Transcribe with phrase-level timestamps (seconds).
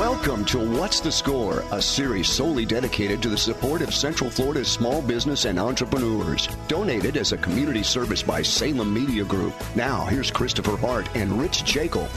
[0.00, 4.66] Welcome to What's the Score, a series solely dedicated to the support of Central Florida's
[4.66, 6.48] small business and entrepreneurs.
[6.68, 9.52] Donated as a community service by Salem Media Group.
[9.76, 12.08] Now, here's Christopher Hart and Rich Jekyll.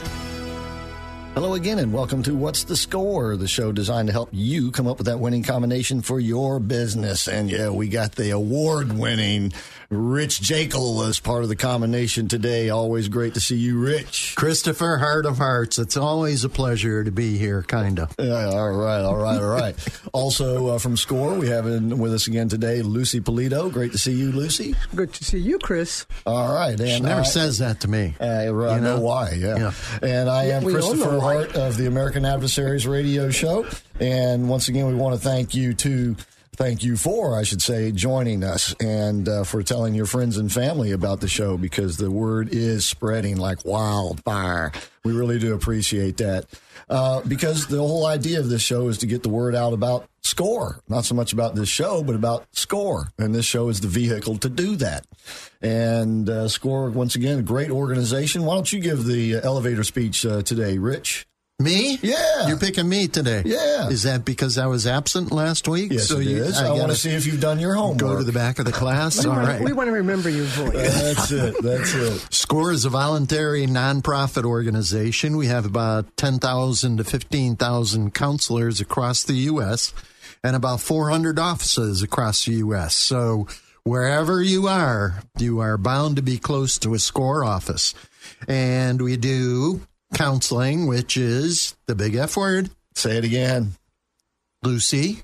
[1.34, 4.86] Hello again, and welcome to What's the Score, the show designed to help you come
[4.86, 7.26] up with that winning combination for your business.
[7.26, 9.52] And yeah, we got the award winning
[9.90, 12.70] Rich Jekyll as part of the combination today.
[12.70, 14.34] Always great to see you, Rich.
[14.36, 15.78] Christopher, Heart of Hearts.
[15.78, 18.14] It's always a pleasure to be here, kind of.
[18.18, 19.74] Yeah, all right, all right, all right.
[20.12, 23.72] also uh, from Score, we have in with us again today Lucy Polito.
[23.72, 24.74] Great to see you, Lucy.
[24.94, 26.06] Good to see you, Chris.
[26.26, 26.78] All right.
[26.78, 28.14] And she never I, says that to me.
[28.20, 28.78] Uh, I know?
[28.80, 29.56] know why, yeah.
[29.56, 29.72] yeah.
[30.02, 33.66] And I am Christopher Hart of the American Adversaries Radio Show.
[33.98, 36.16] And once again, we want to thank you to
[36.54, 40.52] thank you for, I should say, joining us and uh, for telling your friends and
[40.52, 44.70] family about the show because the word is spreading like wildfire.
[45.02, 46.44] We really do appreciate that.
[46.88, 50.08] Uh, because the whole idea of this show is to get the word out about
[50.22, 53.08] score, not so much about this show, but about score.
[53.18, 55.06] And this show is the vehicle to do that.
[55.62, 58.44] And uh, score, once again, a great organization.
[58.44, 61.26] Why don't you give the elevator speech uh, today, Rich?
[61.60, 62.00] Me?
[62.02, 62.48] Yeah.
[62.48, 63.42] You're picking me today.
[63.46, 63.88] Yeah.
[63.88, 65.92] Is that because I was absent last week?
[65.92, 66.58] Yes, so it you, is.
[66.58, 67.98] I, I want to see if you've done your homework.
[67.98, 69.22] Go to the back of the class.
[69.22, 69.60] we All want, right.
[69.60, 70.72] We want to remember your voice.
[70.72, 71.62] That's it.
[71.62, 72.26] That's it.
[72.34, 75.36] SCORE is a voluntary nonprofit organization.
[75.36, 79.94] We have about 10,000 to 15,000 counselors across the U.S.
[80.42, 82.96] and about 400 offices across the U.S.
[82.96, 83.46] So
[83.84, 87.94] wherever you are, you are bound to be close to a SCORE office.
[88.48, 92.70] And we do counseling, which is the big F word.
[92.94, 93.72] Say it again.
[94.62, 95.22] Lucy.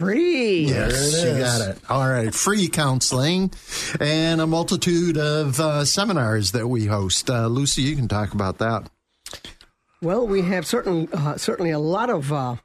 [0.00, 0.66] Free.
[0.66, 1.78] Yes, you got it.
[1.90, 2.32] All right.
[2.32, 3.50] Free counseling
[4.00, 7.28] and a multitude of uh, seminars that we host.
[7.28, 8.88] Uh, Lucy, you can talk about that.
[10.00, 12.56] Well, we have certain, uh, certainly a lot of uh,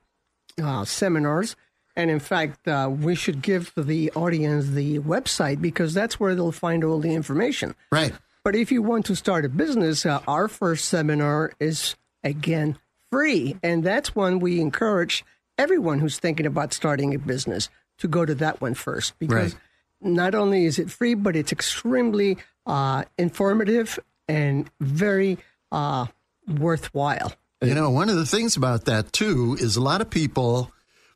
[0.62, 1.56] uh, seminars.
[1.96, 6.52] And in fact, uh, we should give the audience the website because that's where they'll
[6.52, 7.74] find all the information.
[7.92, 8.14] Right.
[8.44, 12.78] But if you want to start a business, uh, our first seminar is again
[13.10, 13.58] free.
[13.64, 15.24] And that's one we encourage
[15.58, 19.62] everyone who's thinking about starting a business to go to that one first because right.
[20.02, 25.38] not only is it free, but it's extremely uh, informative and very
[25.72, 26.08] uh,
[26.48, 27.34] worthwhile.
[27.62, 30.70] You know, one of the things about that too is a lot of people,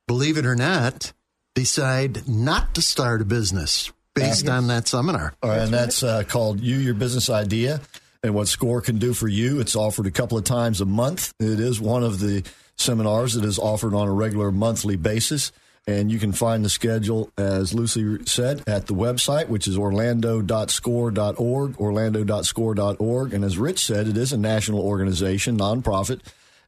[0.07, 1.11] believe it or not,
[1.55, 5.33] decide not to start a business based on that seminar.
[5.43, 7.81] and that's uh, called You Your Business Idea
[8.23, 9.59] and what SCORE can do for you.
[9.59, 11.33] It's offered a couple of times a month.
[11.39, 12.43] It is one of the
[12.75, 15.51] seminars that is offered on a regular monthly basis.
[15.89, 21.79] And you can find the schedule, as Lucy said, at the website, which is orlando.score.org,
[21.79, 23.33] orlando.score.org.
[23.33, 26.19] And as Rich said, it is a national organization, nonprofit.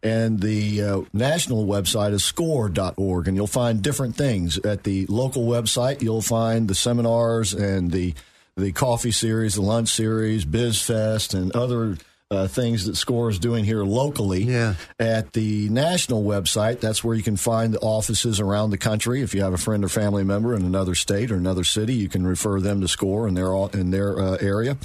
[0.01, 3.27] And the uh, national website is score.org.
[3.27, 4.57] And you'll find different things.
[4.59, 8.13] At the local website, you'll find the seminars and the,
[8.55, 11.97] the coffee series, the lunch series, BizFest, and other
[12.31, 14.43] uh, things that SCORE is doing here locally.
[14.43, 14.75] Yeah.
[14.99, 19.21] At the national website, that's where you can find the offices around the country.
[19.21, 22.07] If you have a friend or family member in another state or another city, you
[22.07, 24.77] can refer them to SCORE in their in their uh, area.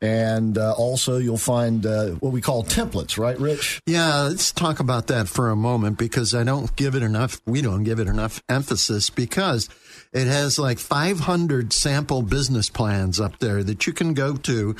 [0.00, 3.80] And uh, also, you'll find uh, what we call templates, right, Rich?
[3.84, 7.62] Yeah, let's talk about that for a moment because I don't give it enough, we
[7.62, 9.68] don't give it enough emphasis because
[10.12, 14.76] it has like 500 sample business plans up there that you can go to.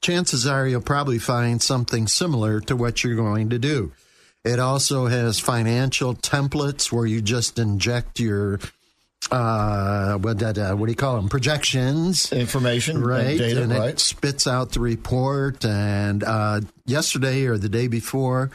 [0.00, 3.92] Chances are you'll probably find something similar to what you're going to do.
[4.44, 8.58] It also has financial templates where you just inject your
[9.30, 11.28] uh, what that uh, what do you call them?
[11.28, 13.26] Projections, information, right?
[13.26, 13.90] And data, and right?
[13.90, 15.64] it spits out the report.
[15.64, 18.50] And uh, yesterday or the day before,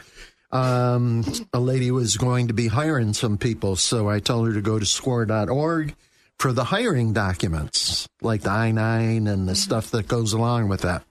[0.52, 4.62] um, a lady was going to be hiring some people, so I told her to
[4.62, 5.94] go to score.org
[6.38, 10.82] for the hiring documents, like the I nine and the stuff that goes along with
[10.82, 11.02] that.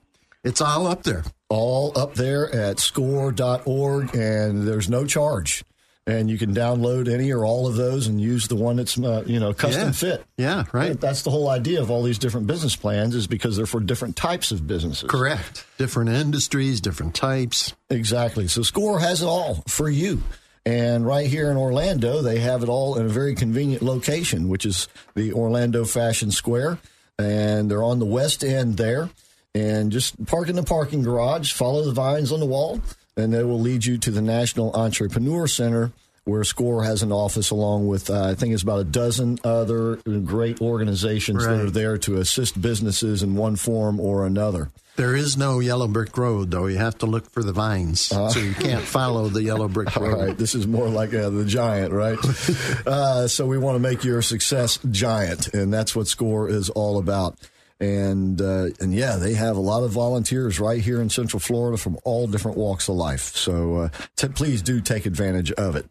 [0.44, 1.24] It's all up there.
[1.48, 5.64] All up there at score.org, and there's no charge.
[6.08, 9.22] And you can download any or all of those and use the one that's uh,
[9.26, 9.92] you know custom Yeah.
[9.92, 10.24] fit.
[10.36, 10.98] Yeah, right.
[11.00, 14.16] That's the whole idea of all these different business plans is because they're for different
[14.16, 15.08] types of businesses.
[15.08, 15.64] Correct.
[15.76, 17.74] Different industries, different types.
[17.90, 18.48] Exactly.
[18.48, 20.22] So Score has it all for you.
[20.66, 24.66] And right here in Orlando, they have it all in a very convenient location, which
[24.66, 26.78] is the Orlando Fashion Square.
[27.18, 29.08] And they're on the west end there.
[29.54, 32.80] And just park in the parking garage, follow the vines on the wall,
[33.18, 35.92] and they will lead you to the National Entrepreneur Center,
[36.24, 39.96] where SCORE has an office along with, uh, I think it's about a dozen other
[39.96, 44.70] great organizations that are there to assist businesses in one form or another.
[44.96, 46.66] There is no yellow brick road, though.
[46.66, 50.02] You have to look for the vines, so you can't follow the yellow brick All
[50.02, 50.20] road.
[50.20, 52.18] right, this is more like uh, the giant, right?
[52.86, 56.98] uh, so we want to make your success giant, and that's what Score is all
[56.98, 57.38] about.
[57.80, 61.76] And uh, and yeah, they have a lot of volunteers right here in Central Florida
[61.78, 63.36] from all different walks of life.
[63.36, 65.86] So uh, t- please do take advantage of it.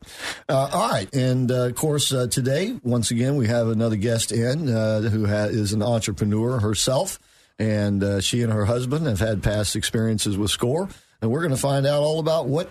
[0.50, 4.34] Uh, all right, and uh, of course uh, today, once again, we have another guest
[4.34, 7.20] in uh, who ha- is an entrepreneur herself
[7.60, 10.90] and uh, she and her husband have had past experiences with SCORE,
[11.22, 12.70] and we're going to find out all about what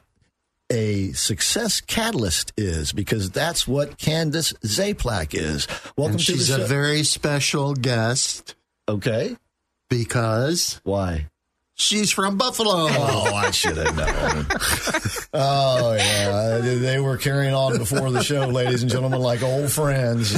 [0.71, 5.67] a success catalyst is because that's what Candace Zaplak is.
[5.97, 6.63] Welcome And to the she's show.
[6.63, 8.55] a very special guest
[8.89, 9.37] okay.
[9.89, 11.29] because Why?
[11.77, 12.71] She's from Buffalo.
[12.91, 14.47] Oh, I should have known.
[15.35, 20.35] oh yeah, they were carrying on before the show, ladies and gentlemen, like old friends.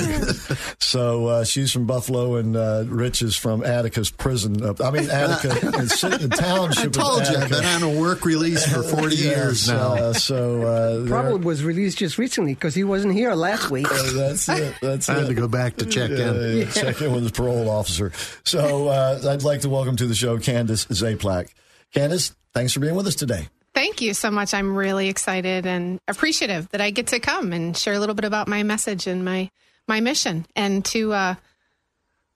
[0.81, 4.63] so uh, she's from Buffalo, and uh, Rich is from Attica's prison.
[4.65, 6.79] Up, I mean, Attica, it's the township.
[6.85, 9.95] I of told you, I've been on a work release for 40 years now.
[9.95, 13.87] Uh, so uh, Probably was released just recently because he wasn't here last week.
[13.91, 14.75] uh, that's it.
[14.83, 16.59] That's I had to go back to check Yeah, in.
[16.59, 18.13] yeah, check in with the parole officer.
[18.45, 20.87] So uh, I'd like to welcome to the show Candace
[21.29, 21.49] Zaplak.
[21.93, 23.49] Candace, thanks for being with us today.
[23.75, 24.55] Thank you so much.
[24.55, 28.25] I'm really excited and appreciative that I get to come and share a little bit
[28.25, 29.51] about my message and my
[29.87, 31.35] my mission and to uh,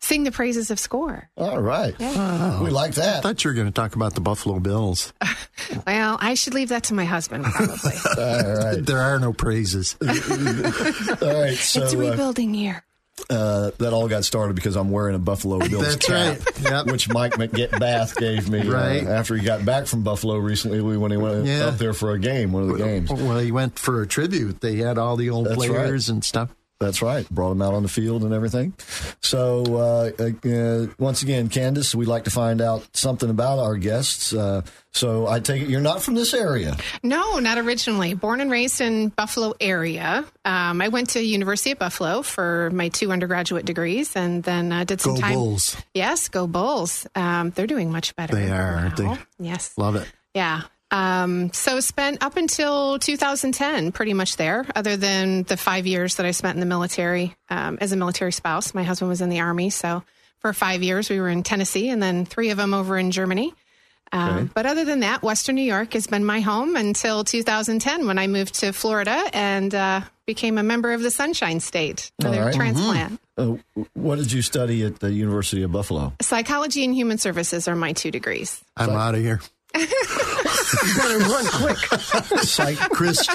[0.00, 1.28] sing the praises of SCORE.
[1.36, 1.98] All right.
[1.98, 3.18] We like that.
[3.18, 5.12] I thought you were going to talk about the Buffalo Bills.
[5.86, 7.92] Well, I should leave that to my husband probably.
[8.18, 8.84] All right.
[8.84, 9.96] There are no praises.
[10.02, 11.54] All right.
[11.54, 12.84] So it's a uh, rebuilding year.
[13.30, 16.60] Uh, that all got started because I'm wearing a Buffalo Bills That's cap, right.
[16.62, 16.86] Yep.
[16.86, 19.04] which Mike McBath gave me uh, Right.
[19.06, 21.66] after he got back from Buffalo recently when he went Yeah.
[21.66, 23.10] up there for a game, one of the games.
[23.10, 24.60] Well, he went for a tribute.
[24.60, 26.50] They had all the old That's players and stuff.
[26.82, 27.28] That's right.
[27.30, 28.74] Brought him out on the field and everything.
[29.20, 29.64] So,
[30.18, 34.34] uh, uh, once again, Candace, we'd like to find out something about our guests.
[34.34, 36.76] Uh, so, I take it you're not from this area.
[37.02, 38.14] No, not originally.
[38.14, 40.24] Born and raised in Buffalo area.
[40.44, 44.84] Um, I went to University of Buffalo for my two undergraduate degrees, and then uh,
[44.84, 45.20] did some time.
[45.20, 45.34] Go time.
[45.34, 45.76] Bulls.
[45.94, 47.06] Yes, go Bulls.
[47.14, 48.34] Um, they're doing much better.
[48.34, 49.16] They are, aren't they?
[49.38, 49.72] Yes.
[49.78, 50.10] Love it.
[50.34, 50.62] Yeah.
[50.92, 56.26] Um, so spent up until 2010 pretty much there, other than the five years that
[56.26, 58.74] I spent in the military um, as a military spouse.
[58.74, 60.04] My husband was in the army, so
[60.40, 63.54] for five years we were in Tennessee, and then three of them over in Germany.
[64.12, 68.18] Um, But other than that, Western New York has been my home until 2010 when
[68.18, 72.32] I moved to Florida and uh, became a member of the Sunshine State for All
[72.34, 72.54] their right.
[72.54, 73.18] transplant.
[73.38, 73.54] Uh,
[73.94, 76.12] what did you study at the University of Buffalo?
[76.20, 78.62] Psychology and human services are my two degrees.
[78.76, 79.40] I'm out of here.
[79.74, 81.76] Better run quick.
[82.42, 83.26] Psych- Chris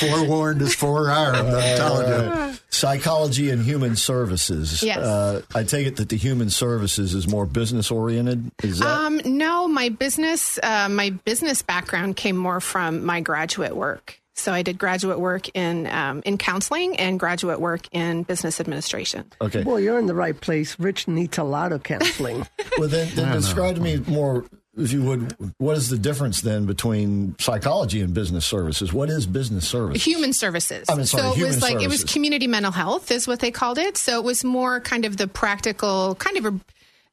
[0.00, 1.36] forewarned is forearmed.
[1.54, 2.08] I'm telling
[2.50, 2.56] you.
[2.70, 4.82] psychology and human services.
[4.82, 4.98] Yes.
[4.98, 8.50] Uh, I take it that the human services is more business oriented.
[8.62, 8.86] Is that?
[8.86, 14.20] Um, no, my business, uh, my business background came more from my graduate work.
[14.38, 19.24] So I did graduate work in um, in counseling and graduate work in business administration.
[19.40, 19.62] okay.
[19.62, 20.78] Boy, you're in the right place.
[20.78, 22.46] Rich needs a lot of counseling.
[22.78, 24.44] Well, then, then describe to me more,
[24.76, 28.92] if you would, what is the difference then between psychology and business services?
[28.92, 30.04] What is business service?
[30.04, 30.88] Human services.
[30.88, 33.50] I mean, sorry, so it was like it was community mental health is what they
[33.50, 33.96] called it.
[33.96, 36.60] So it was more kind of the practical, kind of a,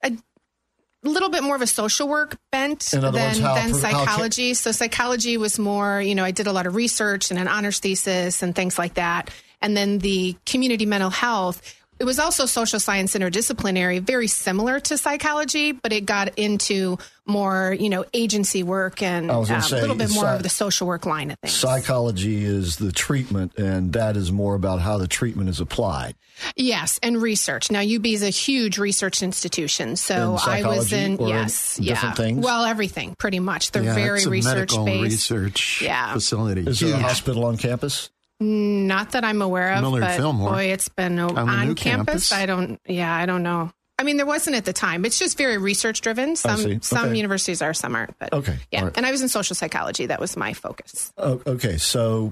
[0.04, 0.18] a
[1.04, 4.54] little bit more of a social work bent than, words, how than pro- how psychology.
[4.54, 7.80] so psychology was more, you know, I did a lot of research and an honors
[7.80, 9.30] thesis and things like that.
[9.62, 11.62] And then the community mental health,
[12.04, 17.74] it was also social science interdisciplinary, very similar to psychology, but it got into more,
[17.80, 20.36] you know, agency work and I was gonna um, say, a little bit more psy-
[20.36, 21.54] of the social work line of things.
[21.54, 26.16] Psychology is the treatment, and that is more about how the treatment is applied.
[26.58, 27.72] Yes, and research.
[27.72, 31.88] Now, UB is a huge research institution, so I was in or in yes, different
[32.20, 32.26] yeah.
[32.26, 32.44] things?
[32.44, 33.72] Well, everything pretty much.
[33.72, 35.04] They're Yeah, very it's a research based.
[35.04, 36.12] research Yeah.
[36.12, 36.68] facility.
[36.68, 38.10] Is there a hospital on campus?
[38.44, 40.52] Not that I'm aware of, Millard but Fillmore.
[40.52, 42.30] boy, it's been o- On on, campus.
[42.30, 42.32] campus.
[42.32, 42.80] I don't.
[42.88, 43.72] Yeah, I don't know.
[44.00, 45.06] I mean, there wasn't at the time.
[45.06, 46.36] It's just very research driven.
[46.36, 46.80] Some see.
[46.82, 47.16] some Okay.
[47.18, 48.18] universities are, some aren't.
[48.20, 48.58] But Okay.
[48.72, 48.80] yeah.
[48.80, 48.98] All right.
[48.98, 50.08] And I was in social psychology.
[50.08, 51.14] That was my focus.
[51.18, 52.32] Oh, okay, so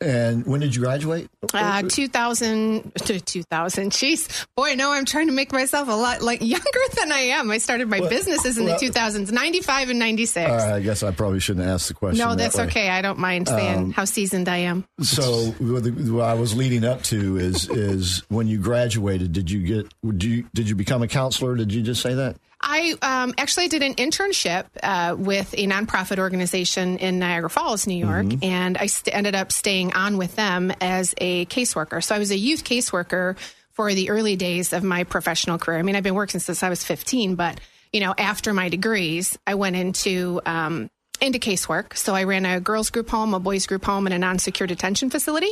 [0.00, 1.28] And when did you graduate?
[1.52, 3.90] Uh, 2000 to 2000.
[3.90, 7.50] Jeez, boy, no, I'm trying to make myself a lot like younger than I am.
[7.50, 10.48] I started my Well, businesses in well- the 2000s, 95 and 96.
[10.50, 12.18] All right, I guess I probably shouldn't ask the question.
[12.24, 12.58] no, that that's.
[12.60, 12.90] Um, okay.
[12.90, 14.84] I don't mind saying how seasoned I am.
[15.00, 19.92] So what I was leading up to is is when you graduated, did you get
[20.04, 21.56] did you did you become a counselor?
[21.56, 22.36] Did you just say that?
[22.60, 27.94] I um, actually did an internship uh, with a nonprofit organization in Niagara Falls, New
[27.96, 28.44] York, Mm-hmm.
[28.44, 32.02] and I st- ended up staying on with them as a caseworker.
[32.02, 33.36] So I was a youth caseworker
[33.72, 35.78] for the early days of my professional career.
[35.78, 37.60] I mean, I've been working since I was 15, but
[37.92, 41.96] you know, after my degrees, I went into um, into casework.
[41.96, 45.10] So I ran a girls group home, a boys group home, and a non-secure detention
[45.10, 45.50] facility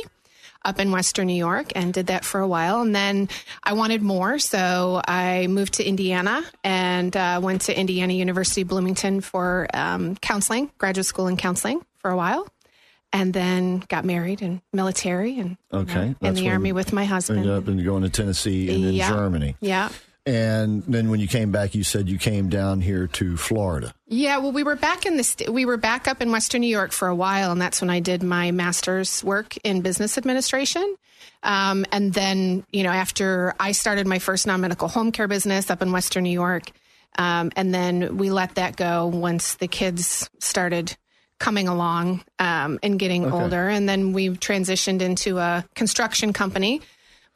[0.65, 2.81] up in Western New York and did that for a while.
[2.81, 3.29] And then
[3.63, 4.39] I wanted more.
[4.39, 10.71] So I moved to Indiana and uh, went to Indiana University Bloomington for um, counseling,
[10.77, 12.47] graduate school in counseling for a while.
[13.13, 17.39] And then got married and military and you know, in the army with my husband.
[17.39, 19.09] Ended up and going to Tennessee and then Yeah.
[19.09, 19.55] Germany.
[19.61, 19.89] Yeah.
[20.27, 23.93] And then when you came back, you said you came down here to Florida.
[24.07, 26.67] Yeah, well, we were back in the st- we were back up in Western New
[26.67, 30.97] York for a while, and that's when I did my master's work in business administration.
[31.43, 35.69] Um, and then, you know, after I started my first non medical home care business
[35.69, 36.71] up in Western New York,
[37.17, 40.97] um, and then we let that go once the kids started
[41.39, 46.81] coming along um, and getting older, and then we transitioned into a construction company.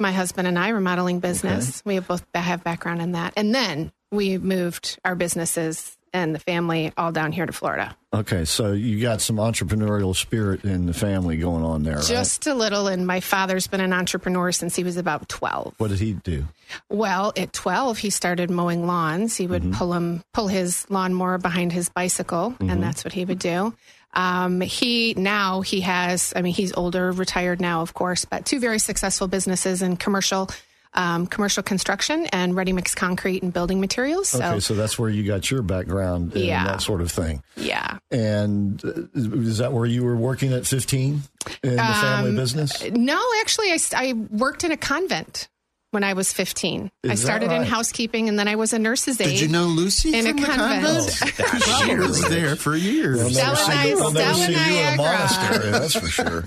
[0.02, 1.82] My husband and I remodeling business.
[1.86, 6.40] We have both have background in that, and then we moved our businesses and the
[6.40, 7.96] family all down here to Florida.
[8.14, 12.06] Okay, so you got some entrepreneurial spirit in the family going on there, right?
[12.06, 15.76] Just a little, and my father's been an entrepreneur since he was about 12.
[15.78, 16.46] What did he do?
[16.90, 19.38] Well, at 12, he started mowing lawns.
[19.38, 19.74] He would mm-hmm.
[19.74, 22.82] pull him, pull his lawnmower behind his bicycle, and mm-hmm.
[22.82, 23.74] that's what he would do.
[24.14, 28.60] Um, he now he has, I mean, he's older, retired now, of course, but two
[28.60, 30.50] very successful businesses in commercial,
[30.94, 34.28] um, commercial construction and ready mix concrete and building materials.
[34.30, 36.66] So, Okay, so that's where you got your background and Yeah.
[36.66, 37.42] that sort of thing.
[37.56, 38.00] yeah.
[38.12, 41.22] And uh, is that where you were working at 15
[41.64, 42.84] in the Um, family business?
[42.92, 45.48] No, actually, I, I worked in a convent
[45.92, 46.92] when I was 15.
[47.04, 49.26] I Is that started in housekeeping and then I was a nurse's aide.
[49.26, 51.18] Did you know Lucy In a from the convent.
[51.18, 51.64] convent?
[51.88, 53.20] she was there for years.
[53.22, 54.98] I'll never Stella see you- I'll never Stella see you in a Niagara.
[54.98, 56.44] monastery, that's for sure.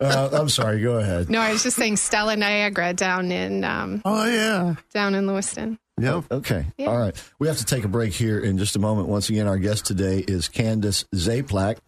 [0.00, 1.30] Uh, I'm sorry, go ahead.
[1.30, 4.74] No, I was just saying Stella Niagara down in um, Oh yeah.
[4.92, 5.78] down in Lewiston.
[6.00, 6.24] Yep.
[6.30, 6.66] Okay.
[6.80, 7.14] All right.
[7.38, 9.06] We have to take a break here in just a moment.
[9.08, 11.78] Once again, our guest today is Candace Zaplak.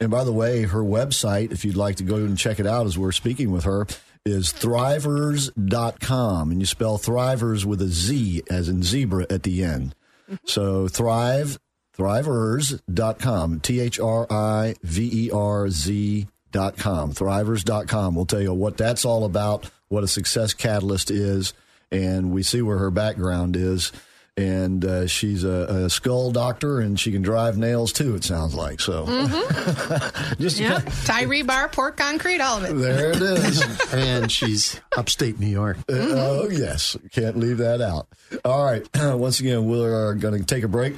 [0.00, 2.86] And by the way, her website, if you'd like to go and check it out
[2.86, 3.86] as we're speaking with her,
[4.24, 6.50] is thriverz.com.
[6.50, 9.94] And you spell thrivers with a Z as in zebra at the end.
[10.30, 10.46] Mm-hmm.
[10.46, 11.58] So thrive,
[11.96, 13.60] thriverz.com.
[13.60, 17.12] T H R I V E R Z dot com.
[17.12, 18.14] Thriverz.com.
[18.14, 21.54] We'll tell you what that's all about, what a success catalyst is,
[21.90, 23.92] and we see where her background is.
[24.40, 28.14] And uh, she's a, a skull doctor, and she can drive nails too.
[28.14, 29.04] It sounds like so.
[30.38, 32.72] Just Yeah, tie rebar, pour concrete, all of it.
[32.74, 33.92] there it is.
[33.92, 35.76] and she's upstate New York.
[35.88, 36.08] Uh,
[36.40, 38.08] Oh yes, can't leave that out.
[38.44, 40.94] All right, once again, we're going to take a break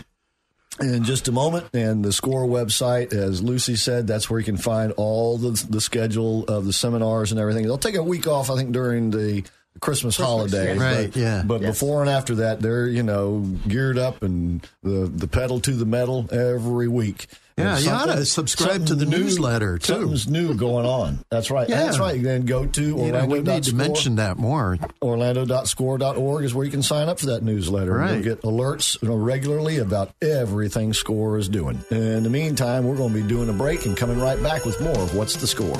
[0.80, 4.56] in just a moment, and the Score website, as Lucy said, that's where you can
[4.56, 7.64] find all the the schedule of the seminars and everything.
[7.64, 9.42] They'll take a week off, I think, during the
[9.80, 11.42] Christmas, holiday, Right, But, yeah.
[11.44, 15.72] but before and after that, they're you know geared up and the the pedal to
[15.72, 17.26] the metal every week.
[17.58, 19.92] Yeah, you ought to subscribe to the new- newsletter, too.
[19.92, 21.18] Something's new going on.
[21.30, 21.68] That's right.
[21.68, 21.84] Yeah.
[21.84, 22.20] That's right.
[22.20, 24.78] Then go to You know, we need to mention that more.
[25.02, 27.92] Orlando.score.org is where you can sign up for that newsletter.
[27.92, 28.14] Right.
[28.14, 31.84] You'll get alerts you know, regularly about everything Score is doing.
[31.90, 34.80] In the meantime, we're going to be doing a break and coming right back with
[34.80, 35.76] more of What's the Score.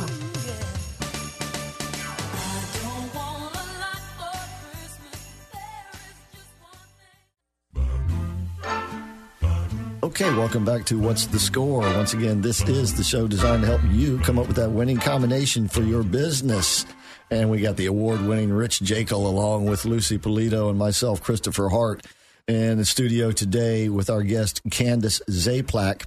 [10.12, 11.81] Okay, welcome back to What's the Score?
[11.81, 14.99] Once again, this is the show designed to help you come up with that winning
[14.99, 16.85] combination for your business.
[17.31, 21.71] And we got the award winning Rich Jekyll along with Lucy Polito and myself, Christopher
[21.71, 22.07] Hart,
[22.47, 26.04] in the studio today with our guest, Candace Zaplak.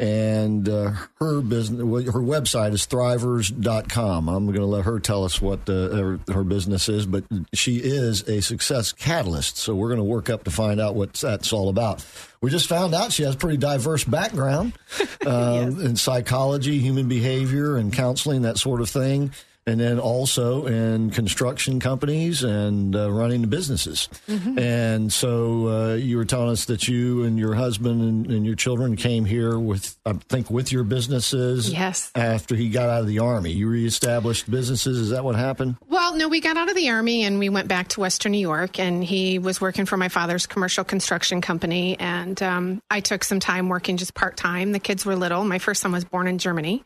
[0.00, 4.28] And uh, her business, her website is thriverz.com.
[4.28, 7.78] I'm going to let her tell us what uh, her, her business is, but she
[7.78, 9.56] is a success catalyst.
[9.56, 12.04] So we're going to work up to find out what that's all about.
[12.40, 14.72] We just found out she has a pretty diverse background
[15.26, 19.32] um, in psychology, human behavior, and counseling, that sort of thing.
[19.68, 24.08] And then also in construction companies and uh, running businesses.
[24.26, 24.58] Mm-hmm.
[24.58, 28.56] And so uh, you were telling us that you and your husband and, and your
[28.56, 31.70] children came here with, I think, with your businesses.
[31.70, 32.10] Yes.
[32.14, 34.98] After he got out of the army, you reestablished businesses.
[34.98, 35.76] Is that what happened?
[35.88, 38.38] Well, no, we got out of the army and we went back to Western New
[38.38, 43.22] York, and he was working for my father's commercial construction company, and um, I took
[43.22, 44.72] some time working just part time.
[44.72, 45.44] The kids were little.
[45.44, 46.84] My first son was born in Germany,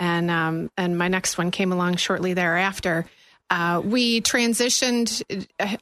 [0.00, 3.06] and um, and my next one came along shortly thereafter.
[3.50, 5.22] Uh, we transitioned.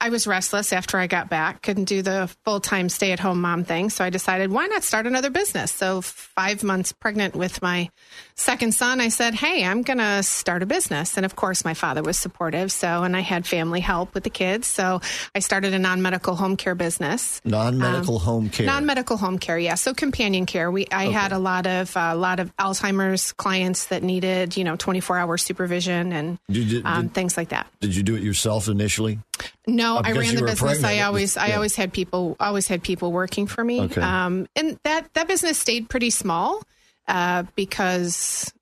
[0.00, 1.60] I was restless after I got back.
[1.62, 3.90] Couldn't do the full time stay at home mom thing.
[3.90, 5.70] So I decided, why not start another business?
[5.70, 7.90] So, five months pregnant with my
[8.36, 11.16] second son, I said, hey, I'm going to start a business.
[11.18, 12.72] And of course, my father was supportive.
[12.72, 14.66] So, and I had family help with the kids.
[14.66, 15.02] So,
[15.34, 17.40] I started a non medical home care business.
[17.44, 18.64] Non medical home care.
[18.64, 19.74] Non medical home care, yeah.
[19.74, 20.70] So companion care.
[20.70, 24.76] We I had a lot of a lot of Alzheimer's clients that needed you know
[24.76, 27.57] 24 hour supervision and Did you- um, did- things like that.
[27.80, 29.18] Did you do it yourself initially?
[29.66, 30.84] No, Oh, I ran the business.
[30.84, 33.80] I always I always had people always had people working for me.
[33.82, 34.00] Okay.
[34.00, 36.62] Um, and that that business stayed pretty small
[37.06, 38.52] uh, because.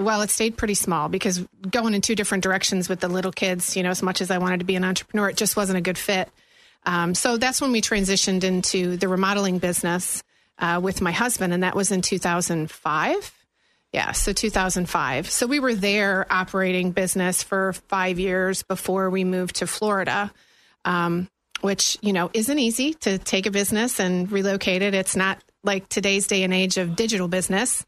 [0.00, 3.76] Well, it stayed pretty small because going in two different directions with the little kids,
[3.76, 5.80] you know, as much as I wanted to be an entrepreneur, it just wasn't a
[5.80, 6.28] good fit.
[6.86, 10.22] Um, so that's when we transitioned into the remodeling business
[10.60, 13.32] uh, with my husband, and that was in 2005.
[13.92, 15.30] Yeah, so 2005.
[15.30, 20.30] So we were there operating business for five years before we moved to Florida,
[20.84, 21.28] um,
[21.62, 24.94] which, you know, isn't easy to take a business and relocate it.
[24.94, 27.86] It's not like today's day and age of digital business.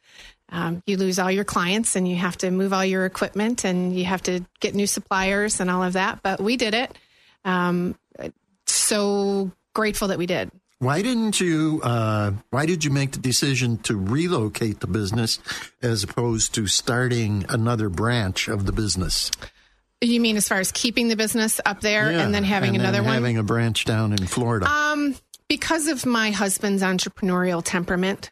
[0.49, 3.95] Um, you lose all your clients and you have to move all your equipment and
[3.97, 6.23] you have to get new suppliers and all of that.
[6.23, 6.97] But we did it.
[7.45, 7.95] Um,
[8.67, 10.51] so grateful that we did.
[10.81, 11.83] Why didn't you?
[11.85, 15.39] Uh, why did you make the decision to relocate the business
[15.83, 19.31] as opposed to starting another branch of the business?
[20.01, 22.81] You mean as far as keeping the business up there Yeah, and then having and
[22.81, 23.13] then another one?
[23.13, 24.67] having a branch down in Florida.
[24.67, 25.15] Um,
[25.51, 28.31] because of my husband's entrepreneurial temperament.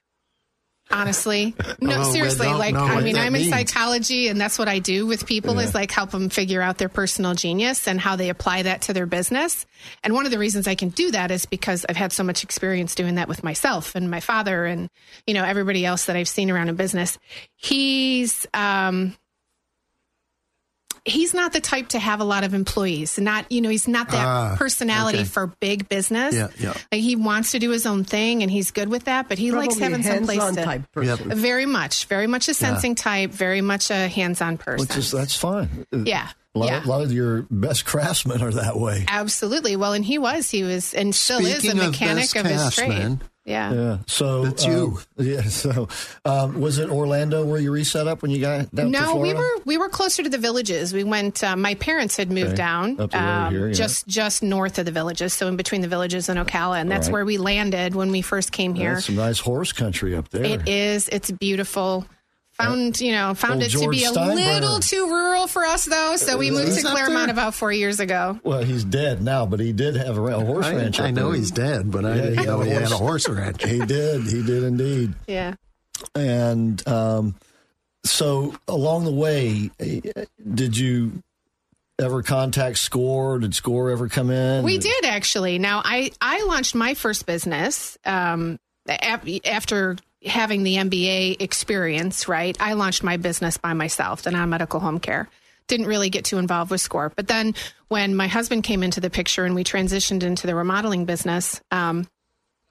[0.90, 2.47] Honestly, no, Oh, seriously.
[2.49, 5.90] Like, I mean, I'm in psychology, and that's what I do with people is like
[5.90, 9.66] help them figure out their personal genius and how they apply that to their business.
[10.02, 12.42] And one of the reasons I can do that is because I've had so much
[12.42, 14.88] experience doing that with myself and my father, and
[15.26, 17.18] you know everybody else that I've seen around in business.
[17.57, 19.16] He's um,
[21.05, 23.19] he's not the type to have a lot of employees.
[23.19, 25.26] Not, you know, he's not that Ah, personality okay.
[25.26, 26.34] for big business.
[26.34, 26.75] Yeah, yeah.
[26.93, 29.50] Like he wants to do his own thing and he's good with that, but he
[29.52, 30.65] likes having some place to.
[30.65, 31.30] type person.
[31.39, 34.87] Very much, very much a sensing type, very much a hands-on person.
[34.87, 35.87] Which is that's fine.
[35.93, 36.84] yeah, A lot, yeah.
[36.84, 39.04] a lot of your best craftsmen are that way.
[39.08, 39.76] Absolutely.
[39.76, 42.47] Well, and he was, he was, and still is Speaking a of mechanic best of,
[42.47, 43.19] his trade.
[43.49, 43.91] Craftsmen, Yeah.
[43.91, 43.99] Yeah.
[44.06, 44.99] So That's um, you.
[45.19, 45.43] Yeah.
[45.43, 45.89] So
[46.25, 49.34] um, was it Orlando where you reset up when you got down to No, we
[49.34, 50.93] were we were closer to the villages.
[50.93, 51.43] We went.
[51.43, 52.56] Uh, my parents had moved Okay.
[52.56, 53.73] down Up the um, here, yeah.
[53.75, 57.08] just just north of the villages, so in between the villages and Ocala, and that's
[57.08, 57.13] right.
[57.15, 58.95] where we landed when we first came here.
[58.95, 60.45] That's some nice horse country up there.
[60.45, 61.08] It is.
[61.08, 62.06] It's beautiful.
[62.60, 64.60] Found you know found Old it to be a Steinbrenner.
[64.60, 67.32] little too rural for us though, so we moved Is to that Clermont there?
[67.32, 68.40] about four years ago.
[68.42, 70.99] Well, he's dead now, but he did have a, ra- a horse I, ranch.
[70.99, 71.38] I up know there.
[71.38, 73.36] he's dead, but I Yeah, didn't he know had he a had a horse- horse
[73.38, 73.64] ranch.
[73.64, 74.23] He did.
[74.23, 75.14] He did indeed.
[75.28, 75.54] Yeah.
[76.16, 77.36] And um,
[78.04, 80.00] so along the way, eh,
[80.52, 81.23] did you
[82.00, 83.38] ever contact Score?
[83.38, 84.64] Did Score ever come in?
[84.64, 85.58] We did actually.
[85.60, 89.97] Now, I I launched my first business um, ap- after
[90.28, 92.28] having the MBA experience.
[92.28, 95.28] Right, I launched my business by myself, the non-medical home care.
[95.67, 97.54] Didn't really get too involved with Score, but then
[97.88, 101.60] when my husband came into the picture and we transitioned into the remodeling business.
[101.71, 102.06] Um,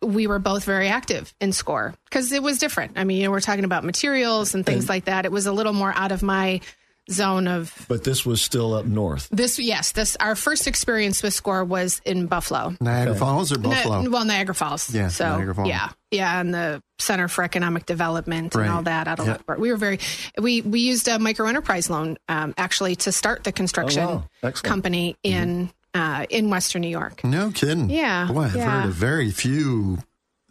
[0.03, 2.91] we were both very active in score because it was different.
[2.97, 5.25] I mean, you know, we're talking about materials and things like that.
[5.25, 6.61] It was a little more out of my
[7.11, 9.27] zone of But this was still up north.
[9.31, 9.57] this.
[9.57, 12.75] Yes, this our first experience with score was in Buffalo.
[12.79, 14.01] Niagara Falls or Buffalo?
[14.03, 14.93] Ni- well, Niagara Falls.
[14.93, 15.67] Yeah, so Niagara Falls.
[15.67, 19.07] yeah, yeah, and the Center for Economic Development and all that.
[19.07, 19.27] Out of.
[19.27, 19.59] Lethbridge.
[19.59, 19.99] we were very
[20.39, 24.51] we we used a micro enterprise loan um, actually to start the construction Oh, wow.
[24.51, 27.23] Company in uh, in Western New York.
[27.23, 27.89] No kidding.
[27.89, 28.81] Yeah, Boy, I've yeah.
[28.81, 29.99] heard of very few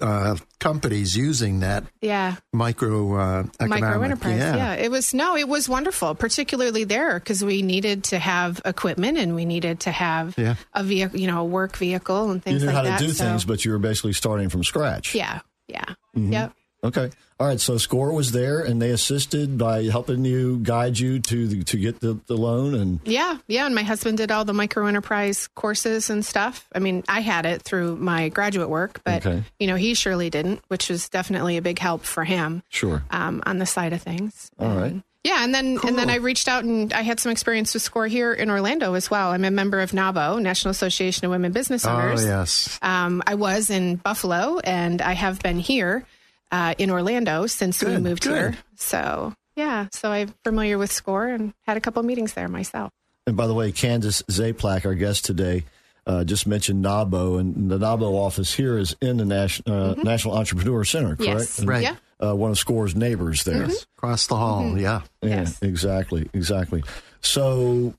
[0.01, 4.39] uh, companies using that Yeah, micro uh, micro enterprise.
[4.39, 4.57] Yeah.
[4.57, 4.73] Yeah.
[4.75, 9.35] it was no, it was wonderful, particularly there because we needed to have equipment and
[9.35, 10.57] we needed to have Yeah.
[10.75, 12.83] a vehicle, you know, a work vehicle and things like that.
[12.83, 13.01] You knew like how that.
[13.01, 15.15] to do so- things, but you were basically starting from scratch.
[15.15, 15.85] yeah, yeah,
[16.17, 16.33] Mm-hmm.
[16.33, 16.53] yep.
[16.85, 17.11] Okay.
[17.41, 17.59] All right.
[17.59, 21.77] So Score was there, and they assisted by helping you guide you to the, to
[21.79, 22.75] get the, the loan.
[22.75, 23.67] And Yeah, yeah.
[23.67, 26.67] And my husband did all the micro enterprise courses and stuff.
[26.75, 29.43] I mean, I had it through my graduate work, but Okay.
[29.59, 33.03] you know, he surely didn't, which was definitely a big help for him sure.
[33.11, 34.51] um, on the side of things.
[34.59, 35.03] All right.
[35.27, 37.83] And, Yeah, and then and then I reached out and I had some experience with
[37.83, 39.31] SCORE here in Orlando as well.
[39.31, 42.25] I'm a member of NAWBO, National Association of Women Business Owners.
[42.25, 42.79] Oh, yes.
[42.83, 46.05] Um, I was in Buffalo, and I have been here
[46.53, 48.33] uh, in Orlando since we moved good.
[48.33, 48.57] here.
[48.77, 52.93] So yeah, so I'm familiar with SCORE and had a couple meetings there myself.
[53.27, 55.65] And by the way, Candace Zaplak, our guest today,
[56.07, 60.37] uh, just mentioned NAWBO, and the NAWBO office here is in the Nas- uh, National
[60.37, 61.21] Entrepreneur Center, correct?
[61.21, 61.65] Yes.
[61.65, 61.83] Right.
[61.83, 61.97] Yeah.
[62.23, 63.69] Uh, one of SCORE's neighbors there.
[63.99, 64.79] Across the hall, Mm-hmm.
[64.79, 65.03] yeah.
[65.23, 65.61] Yeah, Yes.
[65.63, 66.83] exactly, exactly.
[67.21, 67.95] So,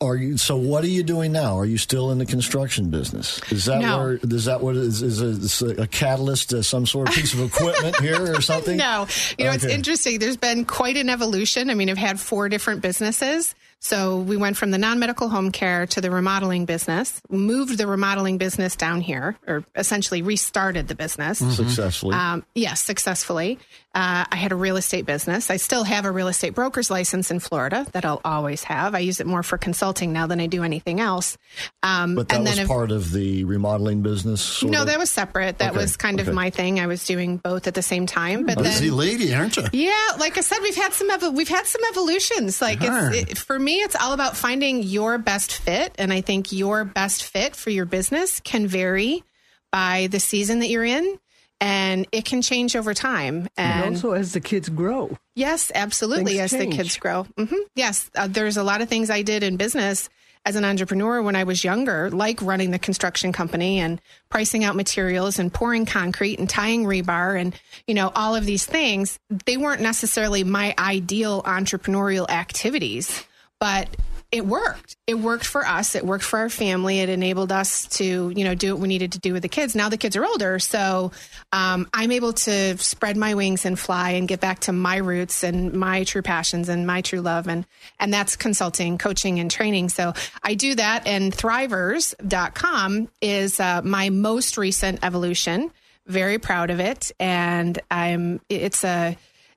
[0.00, 0.36] are you?
[0.38, 1.58] So, what are you doing now?
[1.58, 3.40] Are you still in the construction business?
[3.50, 3.98] Is that No.
[3.98, 4.20] where?
[4.22, 5.02] Is that what is?
[5.02, 8.76] Is a, is a catalyst, uh, some sort of piece of equipment here or something?
[8.76, 10.20] No, you know, it's interesting.
[10.20, 11.68] There's been quite an evolution.
[11.68, 13.56] I mean, I've had four different businesses.
[13.80, 17.86] So we went from the non medical home care to the remodeling business, moved the
[17.86, 21.38] remodeling business down here, or essentially restarted the business.
[21.38, 22.14] Successfully.
[22.16, 23.58] Um, yes, successfully.
[23.94, 25.50] Uh, I had a real estate business.
[25.50, 28.94] I still have a real estate broker's license in Florida that I'll always have.
[28.94, 31.38] I use it more for consulting now than I do anything else.
[31.82, 34.40] Um, but that and was then if- part of the remodeling business.
[34.42, 34.88] Sort no, of?
[34.88, 35.58] that was separate.
[35.58, 36.28] That Okay, was kind okay.
[36.28, 36.78] of my thing.
[36.80, 38.44] I was doing both at the same time.
[38.44, 39.64] But then, Busy lady, aren't you?
[39.72, 42.60] yeah, like I said, we've had some evo- we've had some evolutions.
[42.60, 43.10] Like Sure.
[43.12, 46.84] it's it, for me, it's all about finding your best fit, and I think your
[46.84, 49.24] best fit for your business can vary
[49.70, 51.18] by the season that you're in,
[51.60, 53.48] and it can change over time.
[53.56, 55.16] And And also as the kids grow.
[55.34, 56.36] Yes, absolutely.
[56.38, 57.24] Things as the kids grow.
[57.36, 60.08] hmm Yes, uh, there's a lot of things I did in business
[60.46, 64.00] as an entrepreneur when I was younger, like running the construction company and
[64.30, 67.54] pricing out materials and pouring concrete and tying rebar and,
[67.86, 69.18] you know, all of these things.
[69.44, 73.24] They weren't necessarily my ideal entrepreneurial activities,
[73.60, 73.88] but
[74.30, 74.94] it worked.
[75.06, 75.94] It worked for us.
[75.94, 77.00] It worked for our family.
[77.00, 79.74] It enabled us to, you know, do what we needed to do with the kids.
[79.74, 81.12] Now the kids are older, so
[81.50, 85.42] um, I'm able to spread my wings and fly and get back to my roots
[85.42, 87.64] and my true passions and my true love, and
[87.98, 89.88] and that's consulting, coaching, and training.
[89.88, 95.70] So I do that, and Thriverz.com is uh, my most recent evolution.
[96.06, 98.42] Very proud of it, and I'm.
[98.50, 99.16] It's a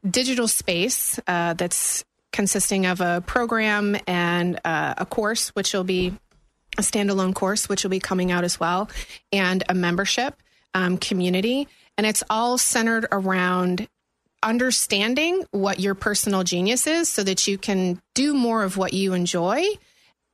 [0.10, 6.14] digital space uh, that's consisting of a program and uh, a course, which will be
[6.78, 8.90] a standalone course, which will be coming out as well,
[9.32, 10.42] and a membership
[10.74, 11.68] um, community.
[11.98, 13.88] And it's all centered around
[14.44, 19.14] understanding what your personal genius is so that you can do more of what you
[19.14, 19.64] enjoy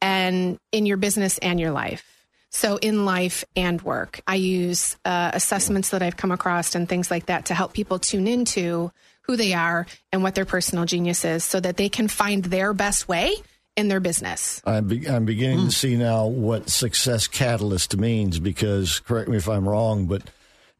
[0.02, 2.14] and in your business and your life.
[2.50, 7.12] So, in life and work, I use uh, assessments that I've come across and things
[7.12, 8.92] like that to help people tune into
[9.28, 12.74] who they are and what their personal genius is so that they can find their
[12.74, 13.34] best way
[13.76, 14.62] in their business.
[14.66, 19.48] I'm, be- I'm beginning to see now what success catalyst means because, correct me if
[19.48, 20.24] I'm wrong, but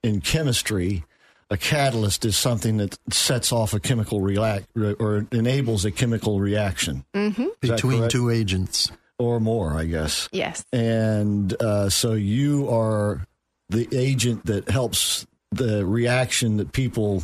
[0.02, 1.04] in chemistry,
[1.50, 7.06] a catalyst is something that sets off a chemical react or enables a chemical reaction
[7.14, 7.46] Mm-hmm.
[7.62, 8.12] Between correct?
[8.12, 8.92] two agents.
[9.20, 10.30] or more, I guess.
[10.32, 10.64] Yes.
[10.72, 13.26] And uh, so you are
[13.70, 17.24] the agent that helps the reaction that people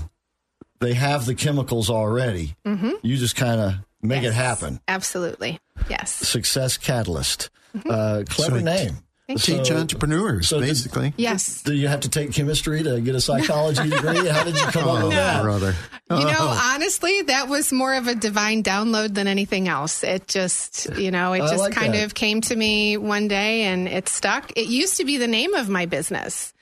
[0.84, 2.56] they have the chemicals already.
[2.66, 2.92] Mm-hmm.
[3.02, 4.80] You just kind of make it happen.
[4.88, 5.60] Absolutely.
[5.90, 6.12] Yes.
[6.12, 7.50] Success catalyst.
[7.90, 8.98] Uh, clever So- name.
[9.38, 11.14] Teach So- entrepreneurs, so did- basically.
[11.16, 11.64] Yes.
[11.64, 14.28] Do you have to take chemistry to get a psychology degree?
[14.28, 15.42] How did you come up Oh, with that?
[15.42, 15.76] brother.
[16.12, 16.72] You know, Oh.
[16.76, 20.04] honestly, that was more of a divine download than anything else.
[20.04, 22.04] It just, you know, it I just like kind that.
[22.04, 24.52] of came to me one day and it stuck.
[24.58, 26.53] It used to be the name of my business.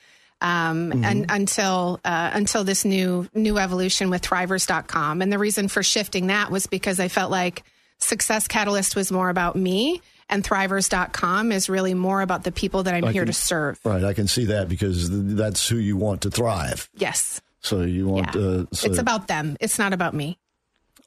[0.41, 1.05] Um, Mm-hmm.
[1.05, 6.27] and until uh, until this new new evolution with Thriverz.com, and the reason for shifting
[6.27, 7.63] that was because I felt like
[7.99, 12.93] Success Catalyst was more about me, and Thriverz.com is really more about the people that
[12.95, 13.79] I'm here can- to serve.
[13.83, 16.89] Right, I can see that because that's who you want to thrive.
[16.95, 19.55] Yes, So you want yeah, uh, so, it's about them.
[19.59, 20.39] It's not about me.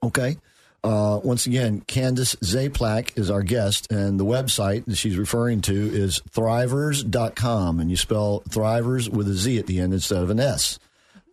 [0.02, 0.36] Okay.
[0.84, 5.72] Uh, once again, Candace Zaplak is our guest, and the website that she's referring to
[5.72, 10.38] is thriverz.com, and you spell thrivers with a Z at the end instead of an
[10.38, 10.78] S.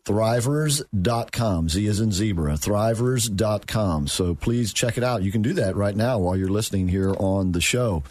[0.06, 1.68] Thriverz.com.
[1.68, 2.54] Z is in zebra.
[2.54, 4.08] Thriverz.com.
[4.08, 5.22] So please check it out.
[5.22, 8.04] You can do that right now while you're listening here on the show.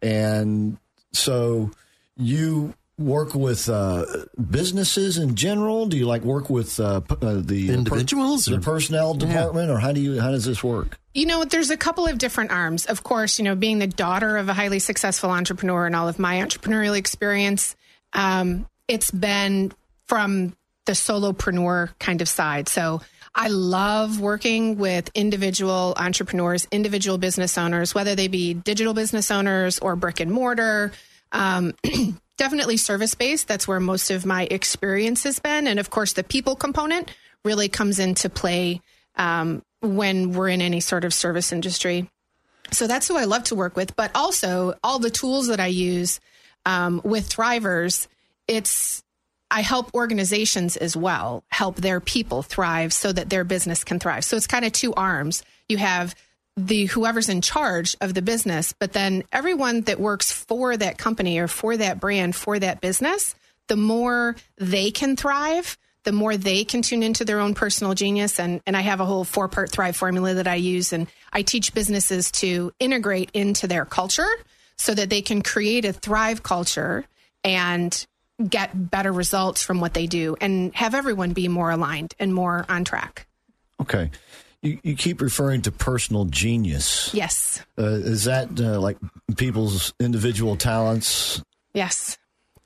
[0.00, 0.78] And
[1.12, 1.70] so
[2.16, 4.04] you work with uh,
[4.50, 5.86] businesses in general?
[5.86, 9.78] Do you like work with uh, p- uh, the Individuals the or- personnel department, or
[9.78, 10.98] how do you how does this work?
[11.14, 12.86] You know, there's a couple of different arms.
[12.86, 16.18] Of course, you know, being the daughter of a highly successful entrepreneur and all of
[16.18, 17.76] my entrepreneurial experience,
[18.12, 19.72] um, it's been
[20.06, 20.56] from
[20.86, 22.68] the solopreneur kind of side.
[22.68, 23.00] So
[23.34, 29.78] I love working with individual entrepreneurs, individual business owners, whether they be digital business owners
[29.78, 30.92] or brick and mortar.
[31.30, 31.74] Um,
[32.38, 33.46] definitely service based.
[33.46, 35.66] That's where most of my experience has been.
[35.66, 37.10] And of course, the people component
[37.44, 38.80] really comes into play
[39.16, 42.08] um, when we're in any sort of service industry.
[42.70, 43.94] So that's who I love to work with.
[43.96, 46.20] But also, all the tools that I use
[46.64, 48.06] um, with Thrivers,
[48.46, 49.02] it's
[49.50, 54.24] I help organizations as well help their people thrive so that their business can thrive.
[54.24, 55.42] So it's kind of two arms.
[55.68, 56.14] You have
[56.66, 61.38] the whoever's in charge of the business, but then everyone that works for that company
[61.38, 63.34] or for that brand, for that business,
[63.68, 68.40] the more they can thrive, the more they can tune into their own personal genius.
[68.40, 70.92] And, and I have a whole four part thrive formula that I use.
[70.92, 74.28] And I teach businesses to integrate into their culture
[74.76, 77.04] so that they can create a thrive culture
[77.44, 78.06] and
[78.46, 82.64] get better results from what they do and have everyone be more aligned and more
[82.68, 83.26] on track.
[83.80, 84.10] Okay.
[84.62, 87.10] You, you keep referring to personal genius.
[87.14, 87.62] Yes.
[87.78, 88.96] Uh, is that uh, like
[89.36, 91.42] people's individual talents?
[91.74, 92.18] Yes.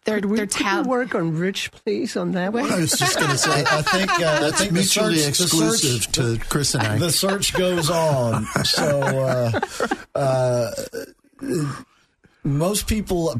[0.04, 2.68] They're, Could we, they're could we work on Rich, please, on that one?
[2.72, 5.28] I was just going to say, I think uh, I that's think the mutually search-
[5.40, 6.98] exclusive search- to Chris and I.
[6.98, 8.46] the search goes on.
[8.64, 9.60] So uh,
[10.16, 10.70] uh,
[12.42, 13.34] most people,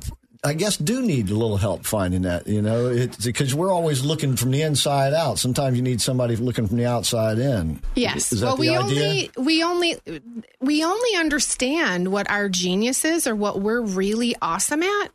[0.45, 2.49] I guess, do need a little help finding that.
[2.49, 5.39] You know, it's because we're always looking from the inside out.
[5.39, 7.81] Sometimes you need somebody looking from the outside in.
[7.95, 8.33] Yes.
[8.33, 8.81] Is that well, the we idea?
[8.81, 14.83] only we only we only understand what our genius is or what we're really awesome
[14.83, 15.09] at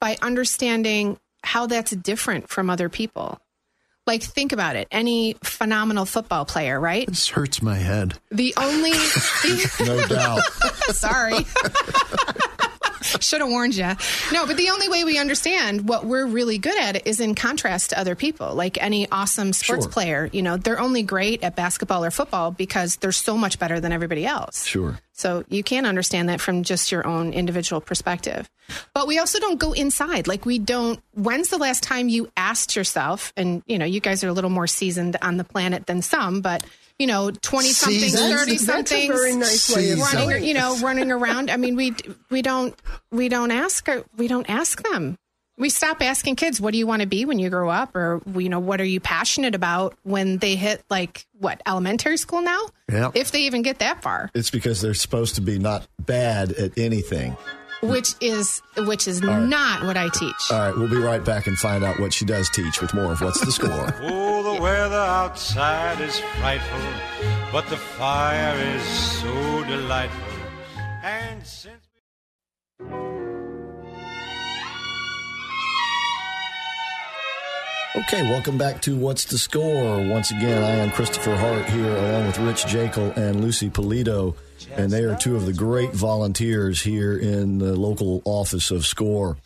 [0.00, 3.40] by understanding how that's different from other people.
[4.06, 4.86] Like think about it.
[4.92, 7.06] Any phenomenal football player, right?
[7.06, 8.14] This hurts my head.
[8.30, 8.92] The only
[9.84, 10.42] no doubt.
[10.92, 11.34] Sorry.
[13.20, 13.90] Should have warned you.
[14.32, 17.90] No, but the only way we understand what we're really good at is in contrast
[17.90, 18.54] to other people.
[18.54, 19.92] Like any awesome sports Sure.
[19.92, 23.80] player, you know, they're only great at basketball or football because they're so much better
[23.80, 24.66] than everybody else.
[24.66, 24.98] Sure.
[25.12, 28.48] So you can understand that from just your own individual perspective.
[28.94, 30.26] But we also don't go inside.
[30.26, 34.24] Like we don't when's the last time you asked yourself and you know, you guys
[34.24, 36.64] are a little more seasoned on the planet than some, but
[37.00, 41.50] you know, 20 something, 30 That's something nice running, you know, running around.
[41.50, 41.94] I mean, we
[42.28, 42.78] we don't
[43.10, 45.16] we don't ask uh, we don't ask them.
[45.56, 48.20] We stop asking kids, "What do you want to be when you grow up?" or
[48.36, 52.68] you know, "What are you passionate about?" when they hit like what elementary school now,
[52.92, 53.12] Yep.
[53.14, 56.76] if they even get that far, It's because they're supposed to be not bad at
[56.78, 57.34] anything.
[57.82, 60.34] Which is which is not what I teach.
[60.50, 63.12] All right, we'll be right back and find out what she does teach with more
[63.12, 63.94] of What's the Score.
[64.42, 66.80] Oh, the weather outside is frightful,
[67.52, 70.28] but the fire is so delightful.
[71.02, 71.90] And since
[77.96, 79.98] Okay, welcome back to What's the Score?
[80.06, 84.36] Once again, I am Christopher Hart here along with Rich Jekyll and Lucy Polito,
[84.74, 89.36] and they are two of the great volunteers here in the local office of Score.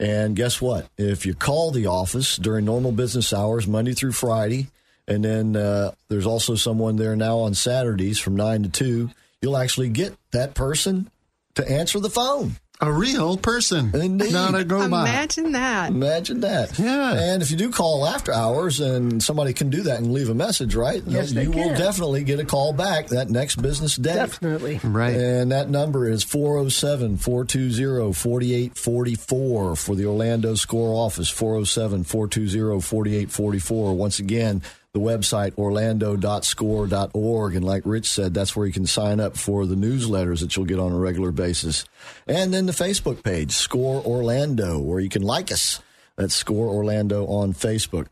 [0.00, 0.88] And guess what?
[0.98, 4.68] If you call the office during normal business hours, Monday through Friday,
[5.06, 9.10] and then uh, there's also someone there now on Saturdays from 9 to 2,
[9.42, 11.10] you'll actually get that person
[11.54, 12.56] to answer the phone.
[12.80, 14.32] A real person, Indeed.
[14.32, 15.06] not a robot.
[15.08, 15.90] Imagine that.
[15.90, 16.76] Imagine that.
[16.78, 17.14] Yeah.
[17.14, 20.34] And if you do call after hours and somebody can do that and leave a
[20.34, 21.02] message, right?
[21.06, 21.78] Yes, you they will can.
[21.78, 24.14] definitely get a call back that next business day.
[24.14, 24.80] Definitely.
[24.82, 25.14] Right.
[25.14, 31.28] And that number is 407 420 4844 for the Orlando Score office.
[31.30, 33.94] 407 420 4844.
[33.94, 34.62] Once again,
[34.94, 37.56] the website orlando.score.org.
[37.56, 40.64] And like Rich said, that's where you can sign up for the newsletters that you'll
[40.66, 41.84] get on a regular basis.
[42.26, 45.82] And then the Facebook page, Score Orlando, where you can like us.
[46.16, 48.06] That's Score Orlando on Facebook.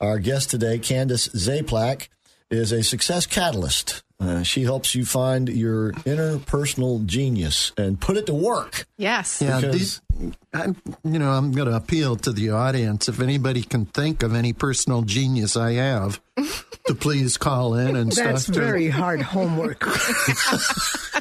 [0.00, 2.08] Our guest today, Candace Zaplak,
[2.50, 4.02] is a success catalyst.
[4.18, 8.86] Uh, she helps you find your interpersonal genius and put it to work.
[8.96, 9.42] Yes.
[9.42, 10.00] Yeah, these,
[10.54, 10.66] I,
[11.04, 13.08] you know, I'm going to appeal to the audience.
[13.08, 16.20] If anybody can think of any personal genius I have,
[16.86, 18.54] to please call in and That's stuff.
[18.54, 18.60] too.
[18.60, 19.84] very hard homework.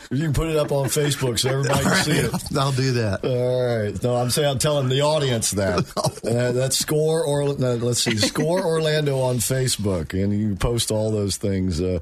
[0.09, 2.33] You can put it up on Facebook so everybody can see it.
[2.57, 3.23] I'll do that.
[3.23, 4.03] All right.
[4.03, 5.85] No, I'm saying I'm telling the audience that.
[6.21, 11.09] Uh, that's score or no, let's see, score Orlando on Facebook, and you post all
[11.11, 11.81] those things.
[11.81, 11.99] Uh,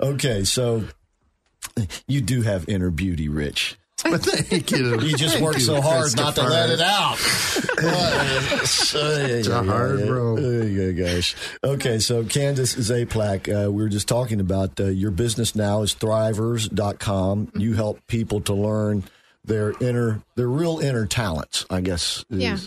[0.00, 0.84] okay, so
[2.06, 3.76] you do have inner beauty, Rich.
[4.18, 5.00] Thank you.
[5.00, 6.50] You just Thank work you, so hard not to Christopher.
[6.50, 7.18] let it out.
[9.40, 10.38] it's a hard road.
[10.38, 11.34] There you go, gosh.
[11.64, 15.94] Okay, so Candace Zaplak, uh, we were just talking about uh, your business now is
[15.94, 17.52] thriverz.com.
[17.56, 19.04] You help people to learn
[19.44, 22.24] their inner, their real inner talents, I guess.
[22.30, 22.58] is- Yeah.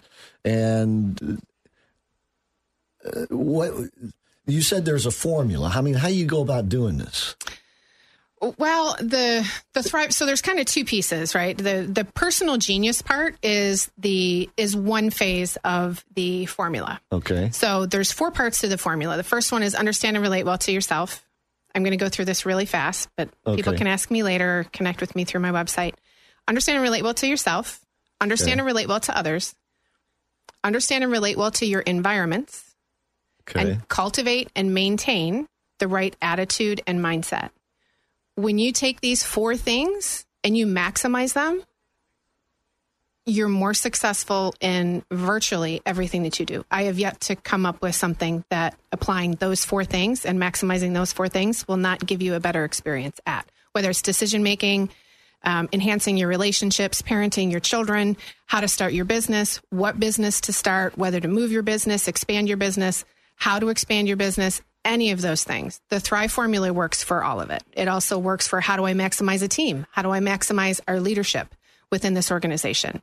[0.46, 1.42] And
[3.06, 3.74] uh, what
[4.48, 5.72] you said there's a formula.
[5.76, 7.36] I mean, how you go about doing this?
[8.42, 10.14] Well, the the thrive.
[10.14, 11.58] So there's kind of two pieces, right?
[11.58, 17.02] The the personal genius part is the is one phase of the formula.
[17.12, 17.50] Okay.
[17.52, 19.18] So there's four parts to the formula.
[19.18, 21.26] The first one is understand and relate well to yourself.
[21.76, 25.02] I'm going to go through this really fast, but people can ask me later, connect
[25.02, 25.94] with me through my website.
[26.48, 27.80] Understand and relate well to yourself,
[28.22, 28.60] understand Okay.
[28.62, 29.54] and relate well to others,
[30.64, 32.74] understand and relate well to your environments,
[33.48, 33.62] Okay.
[33.74, 35.48] and cultivate and maintain
[35.80, 37.50] the right attitude and mindset.
[38.40, 41.62] When you take these four things and you maximize them,
[43.26, 46.64] you're more successful in virtually everything that you do.
[46.72, 50.94] I have yet to come up with something that applying those four things and maximizing
[50.94, 54.90] those four things will not give you a better experience at, whether it's decision making,
[55.44, 60.54] um, enhancing your relationships, parenting your children, how to start your business, what business to
[60.54, 63.04] start, whether to move your business, expand your business,
[63.36, 65.80] how to expand your business, any of those things.
[65.90, 67.64] The Thrive formula works for all of it.
[67.74, 69.86] It also works for how do I maximize a team?
[69.92, 71.54] How do I maximize our leadership
[71.92, 73.02] within this organization?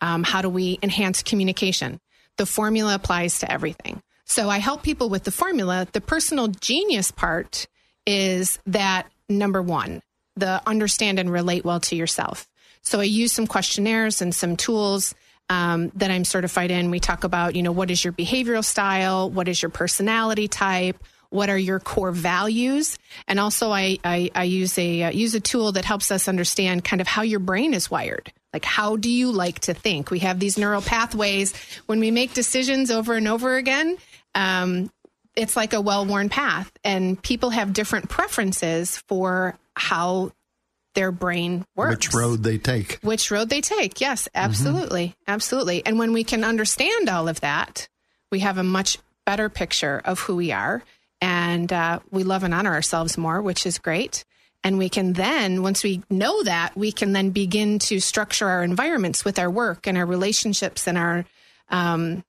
[0.00, 2.00] Um, how do we enhance communication?
[2.36, 4.02] The formula applies to everything.
[4.24, 5.86] So I help people with the formula.
[5.92, 7.66] The personal genius part
[8.04, 10.02] is that number one,
[10.36, 12.48] the understand and relate well to yourself.
[12.82, 15.14] So I use some questionnaires and some tools
[15.50, 16.90] um, that I'm certified in.
[16.90, 19.30] We talk about, you know, what is your behavioral style?
[19.30, 21.02] What is your personality type?
[21.30, 22.98] What are your core values?
[23.26, 26.84] And also, I I, I use a uh, use a tool that helps us understand
[26.84, 28.32] kind of how your brain is wired.
[28.52, 30.10] Like, how do you like to think?
[30.10, 31.54] We have these neural pathways.
[31.86, 33.98] When we make decisions over and over again,
[34.34, 34.90] um,
[35.36, 40.32] it's like a well worn path, and people have different preferences for how
[40.94, 42.98] their brain works Which road they take.
[43.02, 44.00] which road they take.
[44.00, 45.14] Yes, absolutely.
[45.28, 45.84] Absolutely.
[45.86, 47.88] And when we can understand all of that,
[48.32, 50.82] we have a much better picture of who we are
[51.20, 54.24] and uh, we love and honor ourselves more, which is great.
[54.64, 58.64] And we can then, once we know that, we can then begin to structure our
[58.64, 61.24] environments with our work and our relationships and our
[61.70, 62.24] um,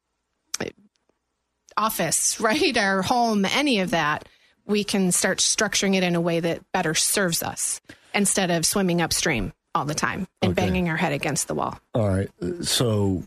[1.77, 2.77] office, right?
[2.77, 4.27] Our home, any of that.
[4.65, 7.81] We can start structuring it in a way that better serves us
[8.13, 10.65] instead of swimming upstream all the time and Okay.
[10.65, 11.79] banging our head against the wall.
[11.95, 12.29] All right.
[12.61, 13.23] So,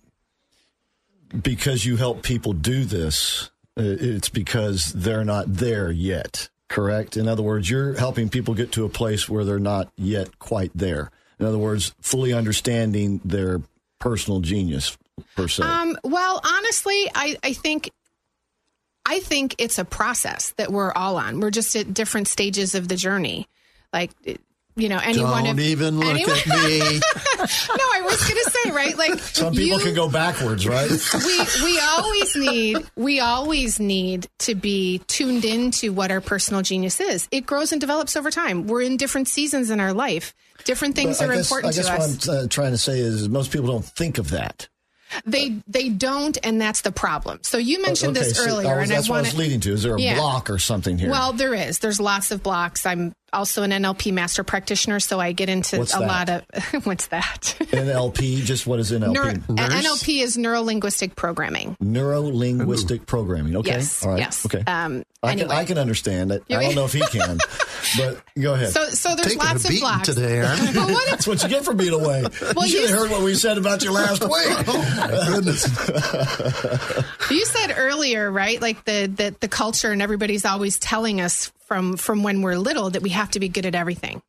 [1.40, 7.16] because you help people do this, it's because they're not there yet, correct?
[7.16, 10.70] In other words, you're helping people get to a place where they're not yet quite
[10.74, 11.10] there.
[11.38, 13.60] In other words, fully understanding their
[13.98, 14.96] personal genius,
[15.36, 15.62] per se.
[15.62, 17.90] Um, well, honestly, I, I think
[19.06, 21.40] I think it's a process that we're all on.
[21.40, 23.48] We're just at different stages of the journey.
[23.92, 24.10] Like
[24.76, 27.00] you know, anyone Don't of, even look anyone- at me.
[27.42, 28.96] no, I was going to say right.
[28.96, 30.90] Like Some people you- can go backwards, right?
[31.24, 37.00] we we always need we always need to be tuned into what our personal genius
[37.00, 37.28] is.
[37.30, 38.66] It grows and develops over time.
[38.66, 40.34] We're in different seasons in our life.
[40.64, 42.28] Different things But are guess, important I guess to what us.
[42.28, 44.68] I'm uh, trying to say is most people don't think of that.
[45.26, 47.40] They they don't, and that's the problem.
[47.42, 49.38] So you mentioned Okay, this so earlier, was- and I that's what I want was
[49.38, 49.72] leading to.
[49.72, 50.14] Is there a Yeah.
[50.14, 51.10] block or something here?
[51.10, 51.80] Well, there is.
[51.80, 52.86] There's lots of blocks.
[52.86, 56.06] I'm also an NLP master practitioner, so I get into What's a that?
[56.08, 56.42] lot of
[56.86, 57.56] what's that?
[57.60, 59.12] NLP, just what is NLP?
[59.12, 61.76] Neuro, NLP is neuro linguistic programming.
[61.80, 63.56] Neuro linguistic programming.
[63.56, 63.70] Okay.
[63.70, 64.18] Yes, All right.
[64.18, 64.44] yes.
[64.46, 64.62] Okay.
[64.66, 65.50] Um, I, can.
[65.50, 66.42] I can understand it.
[66.50, 67.38] I don't know if he can,
[67.96, 68.70] but go ahead.
[68.70, 70.08] So so there's Taking lots a of beating blocks.
[70.08, 70.58] today, Aaron.
[70.74, 72.24] But what That's what you get for being away.
[72.56, 74.66] Well, you should have heard what we said about you last week.
[74.66, 75.64] My goodness.
[77.30, 78.60] you said earlier, right?
[78.60, 82.90] Like the, the the culture and everybody's always telling us from from when we're little
[82.90, 84.20] that we have to be good at everything,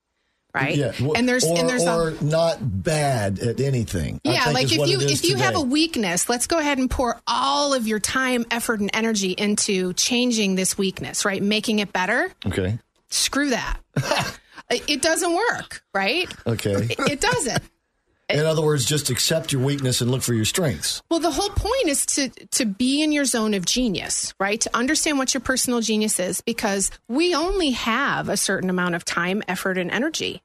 [0.54, 0.78] right?
[0.78, 0.94] yeah.
[1.14, 4.22] And there's or, and there's or a, not bad at anything.
[4.24, 7.74] Yeah, like if you if you have a weakness, let's go ahead and pour all
[7.74, 11.44] of your time, effort, and energy into changing this weakness, right?
[11.44, 12.32] Making it better.
[12.46, 12.80] okay.
[13.10, 13.78] Screw that.
[14.72, 16.34] it it doesn't work, right?
[16.48, 16.72] Okay.
[16.72, 17.62] It, it doesn't.
[18.30, 21.02] In other words, just accept your weakness and look for your strengths.
[21.10, 24.60] Well, the whole point is to to be in your zone of genius, right?
[24.62, 29.06] To understand what your personal genius is because we only have a certain amount of
[29.06, 30.42] time, effort and energy.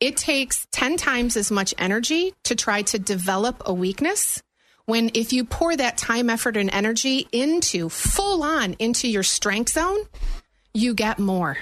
[0.00, 4.42] It takes 10 times as much energy to try to develop a weakness
[4.86, 9.70] when if you pour that time, effort and energy into full on into your strength
[9.70, 9.98] zone,
[10.74, 11.58] you get more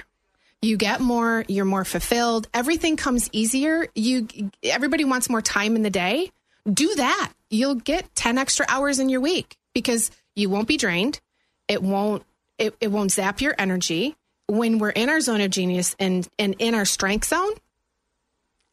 [0.61, 4.27] you get more you're more fulfilled everything comes easier you
[4.63, 6.31] everybody wants more time in the day
[6.71, 7.31] do that.
[7.49, 11.19] You'll get 10 extra hours in your week because you won't be drained.
[11.67, 12.23] It won't
[12.57, 14.15] it, it won't zap your energy.
[14.47, 17.53] When we're in our zone of genius and and in our strength zone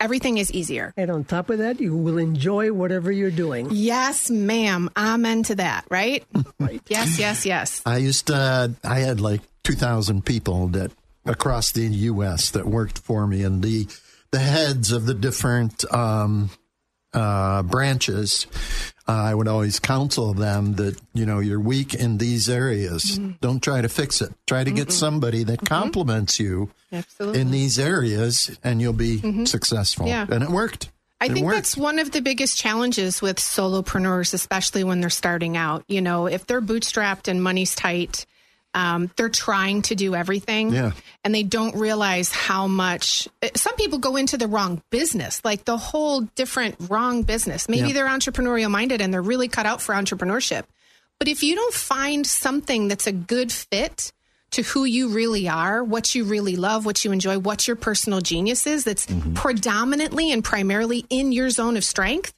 [0.01, 0.93] everything is easier.
[0.97, 3.69] And on top of that, you will enjoy whatever you're doing.
[3.71, 4.91] yes ma'am.
[4.97, 6.25] Amen to that right?
[6.61, 6.83] Right.
[6.89, 7.83] yes yes yes.
[7.87, 10.91] I used to, I had like 2,000 people that
[11.29, 12.51] across the U.S.
[12.51, 13.87] that worked for me, and the
[14.31, 16.51] the heads of the different um,
[17.15, 18.47] uh, branches
[19.09, 23.19] uh, I would always counsel them that, you know, you're weak in these areas.
[23.41, 24.35] Don't try to fix it.
[24.47, 27.41] Try to get somebody that compliments you Absolutely.
[27.41, 30.07] in these areas and you'll be successful.
[30.07, 30.27] Yeah.
[30.31, 30.91] And it worked.
[31.23, 31.57] I It think worked.
[31.57, 35.85] that's one of the biggest challenges with solopreneurs, especially when they're starting out.
[35.89, 38.27] You know, if they're bootstrapped and money's tight,
[38.79, 40.73] um, they're trying to do everything.
[40.73, 40.93] Yeah.
[41.25, 43.27] And they don't realize how much.
[43.57, 47.69] Some people go into the wrong business, like the whole different wrong business.
[47.69, 47.95] Maybe Yeah.
[47.95, 50.63] they're entrepreneurial minded and they're really cut out for entrepreneurship.
[51.19, 54.13] But if you don't find something that's a good fit
[54.53, 58.21] to who you really are, what you really love, what you enjoy, what your personal
[58.21, 62.33] genius is, that's predominantly and primarily in your zone of strength,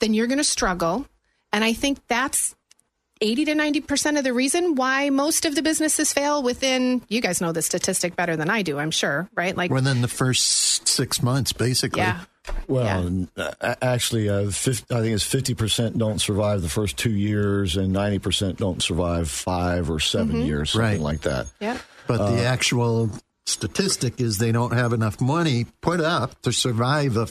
[0.00, 1.06] then you're going to struggle.
[1.52, 2.54] And I think that's
[3.20, 7.40] 80 to 90% of the reason why most of the businesses fail within, you guys
[7.40, 9.56] know the statistic better than I do, I'm sure, right?
[9.56, 12.00] Like, Within the first six months, basically.
[12.00, 12.20] yeah.
[12.66, 12.98] Well, Yeah.
[12.98, 16.96] and, uh, a- actually, uh, 50, I think it's fifty percent don't survive the first
[16.96, 21.00] two years, and ninety percent don't survive five or 7 years, something Right.
[21.00, 21.46] like that.
[21.60, 21.76] Yeah.
[22.06, 23.10] But Uh, the actual
[23.44, 27.28] statistic is they don't have enough money put up to survive a,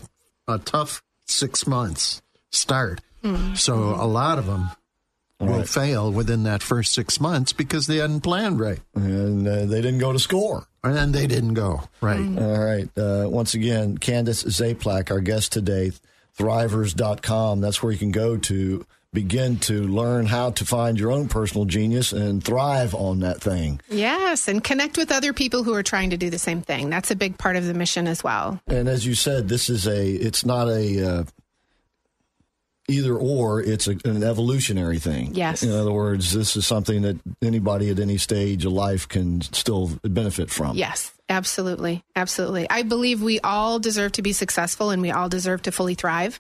[0.48, 2.22] a tough six months
[2.52, 3.02] start.
[3.24, 3.56] Hmm.
[3.56, 4.70] So a lot of them
[5.40, 8.80] will fail within that first six months because they hadn't planned right.
[8.96, 10.68] And uh, they didn't go to score.
[10.84, 11.84] And then they didn't go.
[12.02, 12.20] Right.
[12.20, 12.90] All right.
[12.98, 15.92] Uh, once again, Candace Zaplak, our guest today,
[16.38, 17.62] thriverz.com.
[17.62, 21.66] That's where you can go to begin to learn how to find your own personal
[21.66, 23.82] genius and thrive on that thing.
[23.90, 24.48] Yes.
[24.48, 26.90] And connect with other people who are trying to do the same thing.
[26.90, 28.62] That's a big part of the mission as well.
[28.68, 31.24] And as you said, this is a, it's not a, uh,
[32.90, 35.34] either or, it's a, an evolutionary thing.
[35.36, 35.64] Yes.
[35.64, 39.92] In other words, this is something that anybody at any stage of life can still
[40.04, 40.76] benefit from.
[40.76, 42.04] Yes, absolutely.
[42.16, 42.70] Absolutely.
[42.70, 46.40] I believe we all deserve to be successful and we all deserve to fully thrive.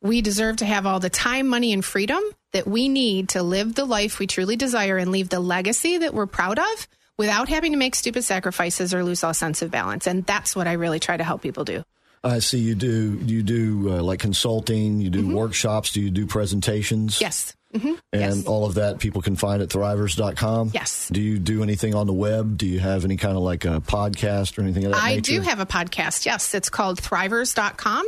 [0.00, 2.22] We deserve to have all the time, money, and freedom
[2.52, 6.14] that we need to live the life we truly desire and leave the legacy that
[6.14, 10.06] we're proud of without having to make stupid sacrifices or lose all sense of balance.
[10.06, 11.84] And that's what I really try to help people do.
[12.24, 16.26] I see you do, you do uh, like consulting, you do workshops, do you do
[16.26, 17.16] presentations?
[17.16, 17.22] Mm-hmm.
[17.24, 17.56] Yes.
[17.72, 18.46] hmm And yes.
[18.46, 20.70] all of that people can find at thriverz.com.
[20.72, 21.08] Yes.
[21.12, 22.56] Do you do anything on the web?
[22.56, 25.32] Do you have any kind of like a podcast or anything of that I nature?
[25.32, 26.24] do have a podcast.
[26.24, 26.54] Yes.
[26.54, 28.06] It's called thriverz.com.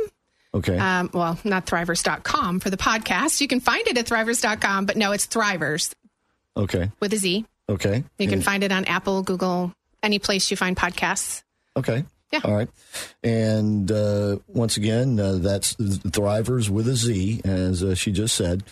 [0.53, 0.77] Okay.
[0.79, 3.41] Um, well, not thriverz.com for the podcast.
[3.41, 5.93] You can find it at thriverz.com, but no, it's thriverz
[6.55, 6.89] okay.
[6.99, 7.45] with a Z.
[7.69, 8.03] Okay.
[8.17, 11.43] You can And- find it on Apple, Google, any place you find podcasts.
[11.75, 12.03] Okay.
[12.31, 12.41] Yeah.
[12.43, 12.67] All right.
[13.23, 18.63] And uh, once again, uh, that's Thriverz with a Z, as uh, she just said.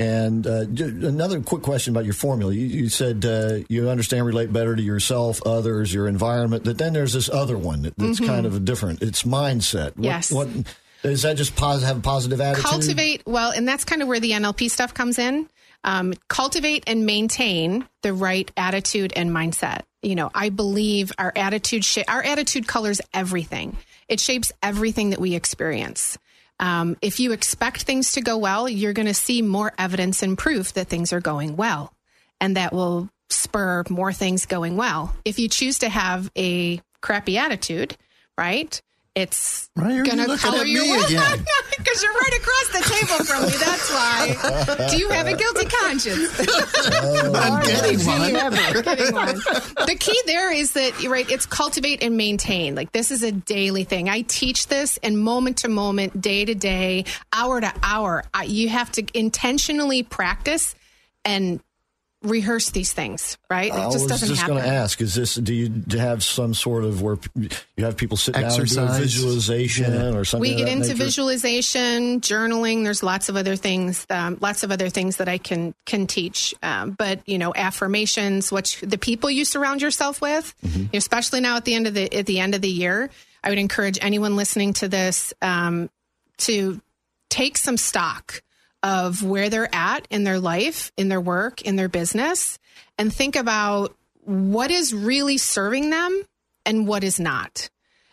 [0.00, 2.52] And uh, another quick question about your formula.
[2.52, 6.62] You, you said uh, you understand, relate better to yourself, others, your environment.
[6.64, 9.02] But then there's this other one that, that's kind of a different.
[9.02, 9.96] It's mindset.
[9.96, 10.04] What, Mm-hmm.
[10.04, 10.30] Yes.
[10.32, 10.48] What
[11.02, 11.36] is that?
[11.36, 12.64] Just pos- have a positive attitude.
[12.64, 15.48] Cultivate, well, and that's kind of where the NLP stuff comes in.
[15.84, 19.82] Um, cultivate and maintain the right attitude and mindset.
[20.02, 23.76] You know, I believe our attitude, sh- our attitude colors everything.
[24.08, 26.18] It shapes everything that we experience.
[26.60, 30.36] Um, if you expect things to go well, you're going to see more evidence and
[30.36, 31.92] proof that things are going well.
[32.40, 35.14] And that will spur more things going well.
[35.24, 37.96] If you choose to have a crappy attitude,
[38.36, 38.80] right?
[39.18, 41.44] It's Why are you going to looking color at your again?
[41.78, 43.56] Because you're right across the table from me.
[43.56, 44.88] That's why.
[44.90, 46.28] Do you have a guilty conscience?
[46.90, 47.32] Oh.
[47.34, 48.82] I'm getting one.
[48.82, 49.34] Getting one.
[49.86, 51.28] The key there is that right.
[51.30, 52.74] It's cultivate and maintain.
[52.74, 54.08] Like this is a daily thing.
[54.08, 58.68] I teach this, and moment to moment, day to day, hour to hour, I, you
[58.68, 60.74] have to intentionally practice
[61.24, 61.60] and
[62.22, 63.38] rehearse these things.
[63.48, 63.70] Right?
[63.72, 64.56] It I just was doesn't just happen.
[64.56, 65.34] going to ask: Is this?
[65.36, 68.62] Do you have some sort of where you have people sit down and do a
[68.64, 68.98] Exercise.
[68.98, 70.40] visualization or something?
[70.40, 71.04] we of get that into nature?
[71.04, 75.74] visualization journaling there's lots of other things um, lots of other things that i can
[75.86, 80.54] can teach um, but you know affirmations what you, the people you surround yourself with
[80.92, 83.10] especially now at the end of the at the end of the year
[83.44, 85.88] i would encourage anyone listening to this um,
[86.38, 86.80] to
[87.30, 88.42] take some stock
[88.82, 92.58] of where they're at in their life in their work in their business
[92.96, 96.22] and think about what is really serving them
[96.64, 97.68] and what is not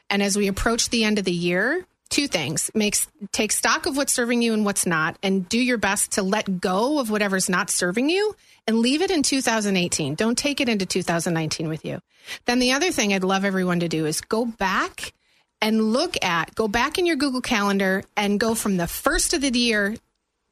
[0.10, 3.98] and as we approach the end of the year, two things makes take stock of
[3.98, 7.50] what's serving you and what's not, and do your best to let go of whatever's
[7.50, 8.36] not serving you
[8.68, 10.16] and leave it in 2018.
[10.16, 12.00] Don't take it into 2019 with you.
[12.46, 15.14] Then the other thing I'd love everyone to do is go back
[15.62, 19.42] and look at, go back in your Google Calendar and go from the first of
[19.42, 19.96] the year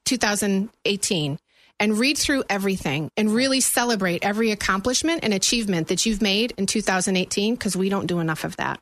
[0.06, 1.40] 2018
[1.80, 6.66] and read through everything and really celebrate every accomplishment and achievement that you've made in
[6.66, 8.80] 2018 because we don't do enough of that.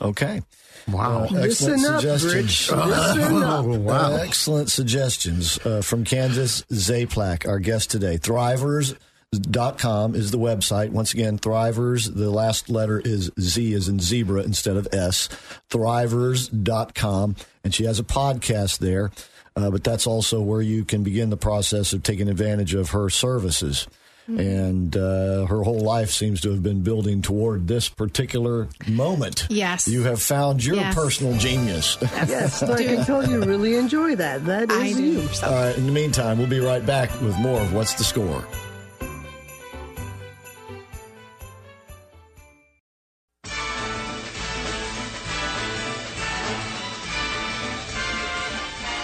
[0.00, 0.42] Okay.
[0.86, 1.24] Wow.
[1.24, 2.34] Uh, excellent Listen up, suggestions.
[2.34, 2.70] Rich.
[2.70, 3.64] Listen up.
[3.64, 4.12] Oh, wow.
[4.12, 8.16] Uh, excellent suggestions uh, from Candace Zaplak, our guest today.
[8.16, 10.90] Thriverz.com is the website.
[10.90, 15.28] Once again, Thriverz, the last letter is Z as in zebra instead of S.
[15.70, 17.36] Thriverz.com.
[17.64, 19.10] And she has a podcast there.
[19.58, 23.10] Uh, but that's also where you can begin the process of taking advantage of her
[23.10, 23.86] services.
[24.28, 29.46] And uh, her whole life seems to have been building toward this particular moment.
[29.48, 29.88] Yes.
[29.88, 30.94] You have found your Yes.
[30.94, 31.96] personal genius.
[32.02, 34.44] Yes, I can tell you really enjoy that.
[34.44, 35.02] That is I do.
[35.02, 35.28] you.
[35.42, 38.44] All right, in the meantime, we'll be right back with more of What's the Score.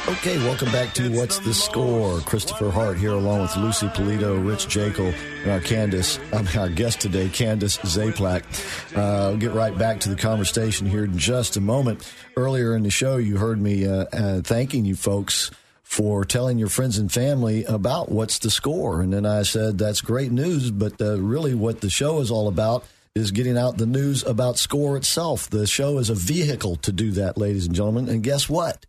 [0.07, 2.21] Okay, welcome back to What's the Score?
[2.21, 7.01] Christopher Hart here along with Lucy Polito, Rich Jekyll, and our Candace, um, our guest
[7.01, 8.43] today, Candace Zaplak.
[8.95, 12.07] Uh, we'll get right back to the conversation here in just a moment.
[12.37, 15.51] Earlier in the show, you heard me uh, uh, thanking you folks
[15.83, 19.01] for telling your friends and family about what's the score.
[19.01, 22.49] And then I said, that's great news, but uh, really what the show is all
[22.49, 22.85] about
[23.15, 25.49] is getting out the news about score itself.
[25.49, 28.11] The show is a vehicle to do that, ladies and gentlemen.
[28.11, 28.85] And guess what?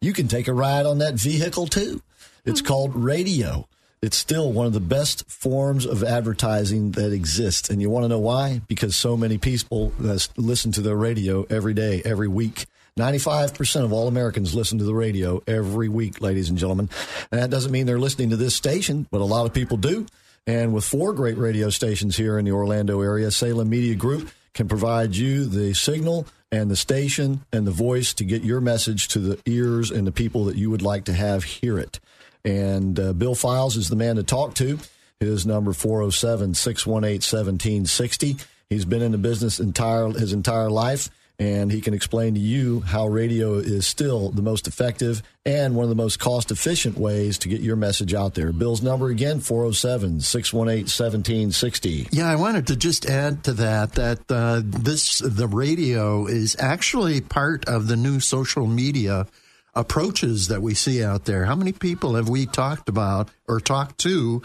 [0.00, 2.02] You can take a ride on that vehicle too.
[2.44, 3.66] It's called radio.
[4.00, 7.68] It's still one of the best forms of advertising that exists.
[7.68, 8.60] And you want to know why?
[8.68, 12.66] Because so many people uh, listen to the radio every day, every week.
[12.96, 16.88] 95% of all Americans listen to the radio every week, ladies and gentlemen.
[17.32, 20.06] And that doesn't mean they're listening to this station, but a lot of people do.
[20.46, 24.68] And with four great radio stations here in the Orlando area, Salem Media Group can
[24.68, 29.18] provide you the signal and the station and the voice to get your message to
[29.18, 32.00] the ears and the people that you would like to have hear it.
[32.44, 34.78] And uh, Bill Files is the man to talk to.
[35.20, 38.36] His number 407 618 1760.
[38.70, 42.80] He's been in the business entire his entire life and he can explain to you
[42.80, 47.38] how radio is still the most effective and one of the most cost efficient ways
[47.38, 48.52] to get your message out there.
[48.52, 52.08] Bill's number again 407 618 1760.
[52.10, 57.20] Yeah, I wanted to just add to that that uh, this the radio is actually
[57.20, 59.26] part of the new social media
[59.74, 61.44] approaches that we see out there.
[61.44, 64.42] How many people have we talked about or talked to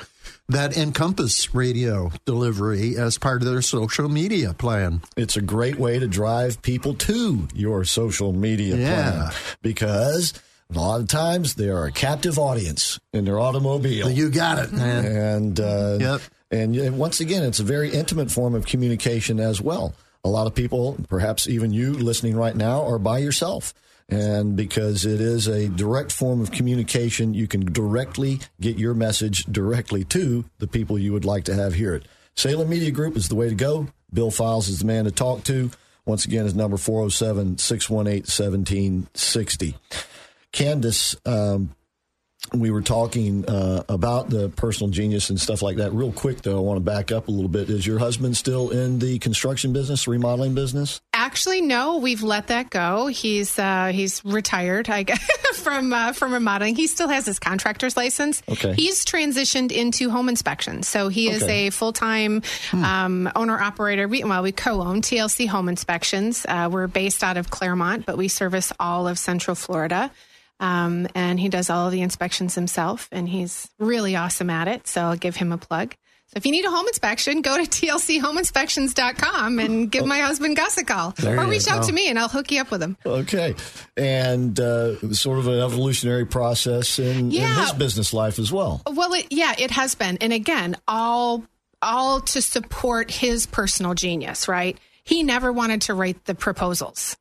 [0.49, 5.01] that encompass radio delivery as part of their social media plan?
[5.17, 8.93] It's a great way to drive people to your social media Yeah.
[8.93, 10.33] plan because
[10.73, 14.09] a lot of times they are a captive audience in their automobile.
[14.09, 15.05] You got it, man.
[15.05, 16.21] and uh, Yep.
[16.51, 19.93] and once again, it's a very intimate form of communication as well.
[20.23, 23.73] A lot of people, perhaps even you listening right now, are by yourself.
[24.09, 29.45] And because it is a direct form of communication, you can directly get your message
[29.45, 32.05] directly to the people you would like to have hear it.
[32.35, 33.87] Salem Media Group is the way to go.
[34.11, 35.71] Bill Files is the man to talk to.
[36.05, 39.75] Once again, his number 407 618 1760.
[40.51, 41.75] Candace, um,
[42.53, 45.91] we were talking uh, about the personal genius and stuff like that.
[45.93, 47.69] Real quick, though, I want to back up a little bit.
[47.69, 51.01] Is your husband still in the construction business, remodeling business?
[51.13, 53.07] Actually, no, we've let that go.
[53.07, 55.25] He's uh, he's retired I guess,
[55.55, 56.75] from uh, from remodeling.
[56.75, 58.43] He still has his contractor's license.
[58.47, 58.73] Okay.
[58.73, 61.67] He's transitioned into home inspection, so he is Okay.
[61.67, 64.07] a full time um, owner operator.
[64.07, 66.45] We, well, we co-own TLC Home Inspections.
[66.47, 70.11] Uh, we're based out of Clermont, but we service all of Central Florida.
[70.59, 74.87] Um, and he does all of the inspections himself, and he's really awesome at it.
[74.87, 75.95] So I'll give him a plug.
[76.33, 80.77] So if you need a home inspection, go to tlchomeinspections.com and give my husband Gus
[80.77, 81.11] a call.
[81.11, 82.97] There or reach out to me and I'll hook you up with him.
[83.05, 83.53] Okay.
[83.95, 88.81] And uh, sort of an evolutionary process in, in his business life as well.
[88.89, 90.17] Well, it, yeah, it has been.
[90.21, 91.43] And again, all
[91.83, 94.77] all to support his personal genius, right?
[95.03, 97.17] He never wanted to write the proposals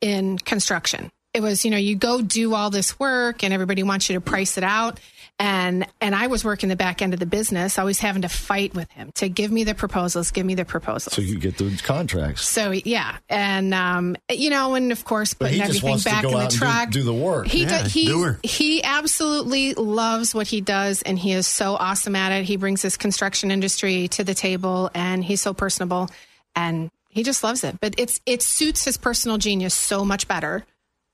[0.00, 1.12] in construction.
[1.36, 4.22] It was, you know, you go do all this work and everybody wants you to
[4.22, 4.98] price it out.
[5.38, 8.74] And and I was working the back end of the business, always having to fight
[8.74, 11.12] with him to give me the proposals, give me the proposals.
[11.12, 12.48] So you get the contracts.
[12.48, 16.30] So yeah, and um, you know, and of course, But putting he everything back in
[16.30, 17.48] the out and do- truck, do the work.
[17.48, 22.16] He Yeah, do- he he absolutely loves what he does, and he is so awesome
[22.16, 22.46] at it.
[22.46, 26.08] He brings this construction industry to the table, and he's so personable,
[26.54, 27.78] and he just loves it.
[27.78, 30.64] But it's it suits his personal genius so much better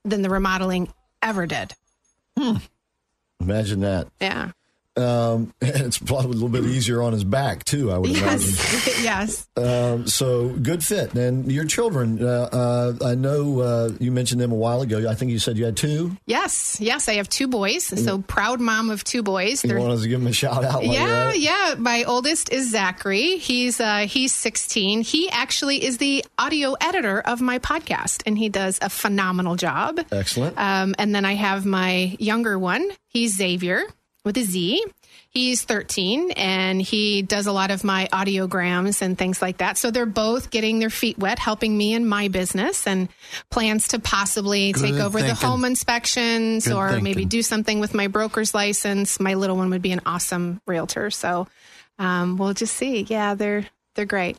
[0.03, 1.73] than the remodeling ever did.
[2.37, 2.57] Hmm.
[3.39, 4.07] Imagine that.
[4.19, 4.51] Yeah.
[4.95, 7.91] Um, and it's probably a little bit easier on his back too.
[7.91, 8.39] I would imagine.
[8.39, 9.47] Yes, yes.
[9.57, 11.13] Um, so good fit.
[11.15, 15.09] And your children, uh, uh, I know uh, you mentioned them a while ago.
[15.09, 16.15] I think you said you had two.
[16.25, 17.07] Yes, yes.
[17.09, 17.85] I have two boys.
[17.85, 19.63] So proud mom of two boys.
[19.63, 20.83] You They're- want us to give them a shout out?
[20.85, 21.75] yeah, yeah.
[21.77, 23.37] My oldest is Zachary.
[23.37, 25.01] He's uh, he's 16.
[25.01, 29.99] He actually is the audio editor of my podcast, and he does a phenomenal job.
[30.11, 30.57] Excellent.
[30.57, 32.87] Um, and then I have my younger one.
[33.07, 33.83] He's Xavier
[34.23, 34.83] with a Z.
[35.29, 39.77] He's 13 and he does a lot of my audiograms and things like that.
[39.79, 43.09] So they're both getting their feet wet, helping me in my business and
[43.49, 47.95] plans to possibly take Good over the home inspections Good or maybe do something with
[47.95, 49.19] my broker's license.
[49.19, 51.09] My little one would be an awesome realtor.
[51.09, 51.47] So
[51.97, 53.01] um, we'll just see.
[53.01, 53.65] Yeah, they're
[53.95, 54.37] they're great.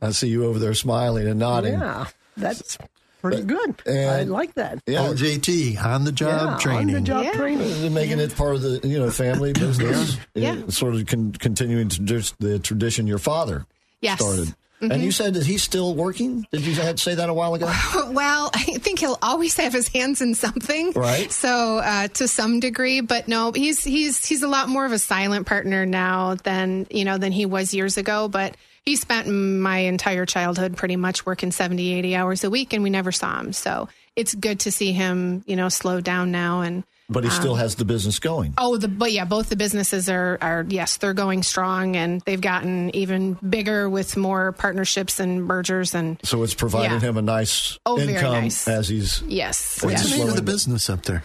[0.00, 1.74] I see you over there smiling and nodding.
[1.74, 2.06] Yeah,
[2.36, 2.76] that's
[3.22, 3.74] pretty good.
[3.86, 4.80] and- I like that.
[4.86, 5.06] Yeah.
[5.08, 6.94] OJT on the job yeah, training.
[6.96, 7.32] On the job Yeah.
[7.32, 7.80] training.
[7.80, 10.18] They're making it part of the you know family business.
[10.34, 10.56] Yeah.
[10.56, 13.64] It's sort of con- continuing to just the tradition your father
[14.00, 14.20] Yes.
[14.20, 14.32] Mm-hmm.
[14.32, 14.54] started.
[14.82, 16.44] And you said that he's still working.
[16.50, 17.72] Did you say that a while ago?
[18.10, 21.30] Well, I think he'll always have his hands in something, Right.
[21.30, 24.98] So uh, to some degree, but no, he's he's he's a lot more of a
[24.98, 28.26] silent partner now than you know than he was years ago.
[28.26, 32.82] But he spent my entire childhood pretty much working 70, 80 hours a week, and
[32.82, 33.52] we never saw him.
[33.52, 36.84] So it's good to see him, you know, slow down now and.
[37.08, 38.54] But he um, still has the business going.
[38.56, 42.40] Oh, the but yeah, both the businesses are are yes, they're going strong, and they've
[42.40, 47.08] gotten even bigger with more partnerships and mergers and So it's providing Yeah.
[47.10, 48.66] him a nice Oh, very income nice.
[48.66, 49.20] as he's.
[49.26, 50.02] yes, What's yes.
[50.04, 51.22] What's the name of the business up there?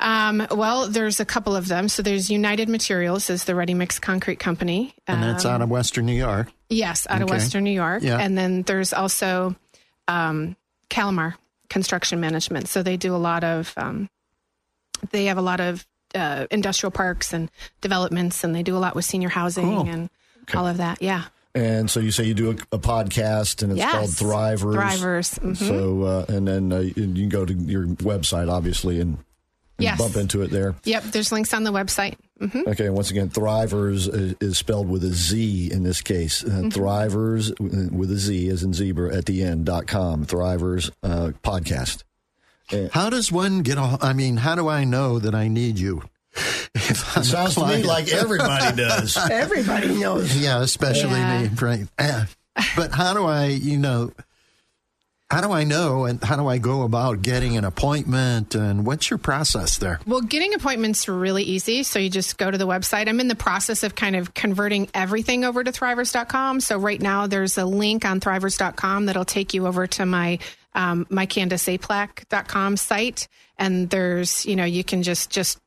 [0.00, 1.88] Um, well, there's a couple of them.
[1.88, 4.94] So there's United Materials is the ready mix concrete company.
[5.06, 6.48] And that's Um, out of Western New York.
[6.68, 7.28] yes, out of.
[7.30, 8.02] Western New York.
[8.02, 8.18] Yeah.
[8.18, 9.54] And then there's also
[10.08, 10.56] um,
[10.88, 11.34] Calamar
[11.68, 12.68] Construction Management.
[12.68, 14.08] So they do a lot of um,
[15.10, 18.94] they have a lot of uh, industrial parks and developments, and they do a lot
[18.96, 19.88] with senior housing Cool.
[19.88, 20.10] and
[20.54, 21.00] all of that.
[21.02, 21.24] Yeah.
[21.54, 23.92] And so you say you do a, a podcast, and it's Yes.
[23.92, 24.74] called Thriverz.
[24.98, 25.38] Thriverz.
[25.40, 25.56] mhm.
[25.56, 29.18] So uh, and then uh, you can go to your website, obviously, and
[29.82, 29.98] Yes.
[29.98, 30.74] bump into it there.
[30.84, 31.04] Yep.
[31.04, 32.16] There's links on the website.
[32.40, 36.44] hmm Okay, once again, Thriverz is, is spelled with a Z in this case.
[36.44, 36.68] Uh, Mm-hmm.
[36.68, 40.24] Thriverz uh, with a Z as in zebra at the end dot com.
[40.26, 42.04] Thriverz uh, podcast.
[42.92, 46.02] How does one get a, I mean, how do I know that I need you?
[46.76, 49.16] If Sounds to me like everybody does.
[49.30, 50.36] Everybody knows.
[50.36, 51.42] Yeah, especially Yeah.
[51.42, 51.88] me, right?
[52.76, 54.12] But how do I, you know,
[55.30, 59.10] how do I know and how do I go about getting an appointment and what's
[59.10, 60.00] your process there?
[60.04, 61.84] Well, getting appointments are really easy.
[61.84, 63.08] So you just go to the website.
[63.08, 66.60] I'm in the process of kind of converting everything over to thriverz.com.
[66.60, 70.40] So right now there's a link on thriverz.com that'll take you over to my
[70.72, 73.28] um, my candaceaplac.com site.
[73.56, 75.58] And there's, you know, you can just just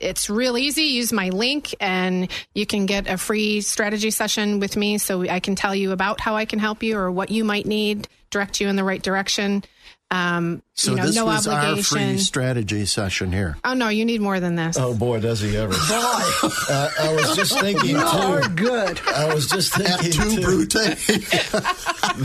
[0.00, 0.84] it's real easy.
[0.84, 5.40] Use my link and you can get a free strategy session with me so I
[5.40, 8.60] can tell you about how I can help you or what you might need, direct
[8.60, 9.64] you in the right direction.
[10.12, 11.98] Um, So you know, this no was our obligation.
[11.98, 13.56] free strategy session here.
[13.64, 14.76] Oh no, you need more than this.
[14.76, 15.72] Oh boy, does he ever!
[15.76, 18.48] uh, I was just thinking You are too.
[18.56, 19.00] good.
[19.06, 20.72] I was just thinking two too, brute.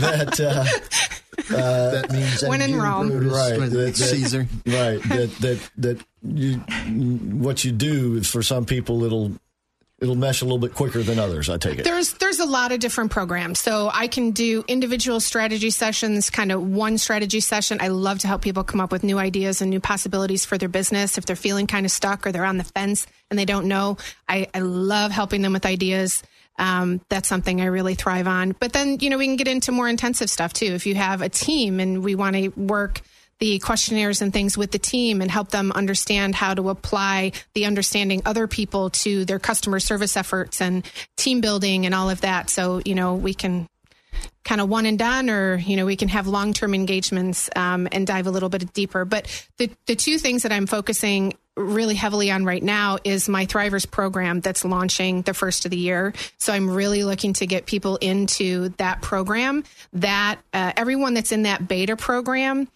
[0.00, 3.08] that uh, that means When in you, Rome.
[3.08, 4.48] Brutus, Right, with that- that- Caesar.
[4.66, 6.54] right that that that you
[7.38, 9.32] what you do for some people it'll
[9.98, 11.48] it'll mesh a little bit quicker than others.
[11.48, 11.84] I take it.
[11.84, 13.58] There's there's a lot of different programs.
[13.58, 17.78] So I can do individual strategy sessions, kind of one strategy session.
[17.80, 20.68] I love to help people come up with new ideas and new possibilities for their
[20.68, 23.66] business if they're feeling kind of stuck or they're on the fence and they don't
[23.66, 23.96] know.
[24.28, 26.22] I, I love helping them with ideas.
[26.58, 28.54] Um, that's something I really thrive on.
[28.58, 30.66] But then, you know, we can get into more intensive stuff too.
[30.66, 33.02] If you have a team and we want to work
[33.38, 37.66] the questionnaires and things with the team and help them understand how to apply the
[37.66, 40.84] understanding other people to their customer service efforts and
[41.16, 42.48] team building and all of that.
[42.48, 43.68] So, you know, we can
[44.44, 48.06] kind of one and done or you know we can have long-term engagements um, and
[48.06, 49.04] dive a little bit deeper.
[49.04, 49.26] But
[49.58, 53.90] the, the two things that i'm focusing really heavily on right now is my thriverz
[53.90, 56.14] program that's launching the first of the year.
[56.38, 59.64] So i'm really looking to get people into that program.
[59.94, 62.68] That uh, everyone that's in that beta program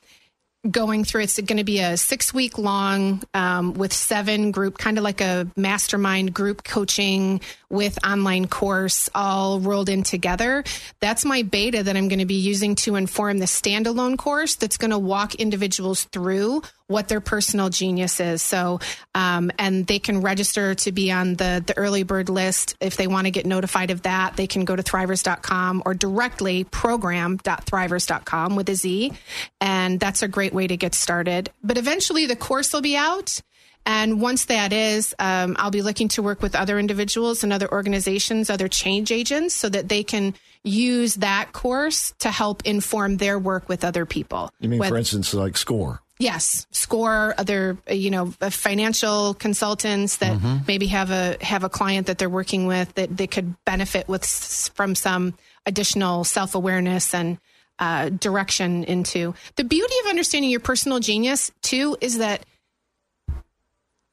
[0.68, 4.98] going through it's going to be a six week long um, with seven group kind
[4.98, 7.40] of like a mastermind group coaching
[7.70, 10.64] with online course all rolled in together.
[10.98, 14.76] That's my beta that i'm going to be using to inform the standalone course that's
[14.76, 18.42] going to walk individuals through what their personal genius is.
[18.42, 18.80] So
[19.14, 22.76] um, and they can register to be on the the early bird list.
[22.80, 26.64] If they want to get notified of that they can go to thriverz.com or directly
[26.64, 29.12] program.thriverz.com with a z.
[29.60, 31.50] And that's a great way to get started.
[31.62, 33.40] But eventually the course will be out
[33.86, 37.70] And once that is, um, I'll be looking to work with other individuals and other
[37.70, 43.38] organizations, other change agents, so that they can use that course to help inform their
[43.38, 44.50] work with other people.
[44.60, 46.02] You mean, for instance, like SCORE?
[46.20, 52.08] Yes, score other you know uh, financial consultants that maybe have a have a client
[52.08, 54.26] that they're working with that they could benefit with
[54.74, 55.32] from some
[55.64, 57.38] additional self awareness and
[57.78, 62.44] uh, direction into the beauty of understanding your personal genius too is that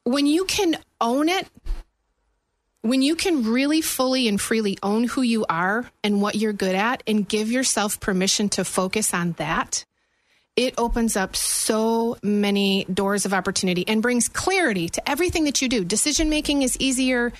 [0.07, 1.47] when you can own it
[2.81, 6.75] when you can really fully and freely own who you are and what you're good
[6.75, 9.83] at and give yourself permission to focus on that
[10.55, 15.69] it opens up so many doors of opportunity and brings clarity to everything that you
[15.69, 15.85] do.
[15.85, 17.31] Decision making is easier,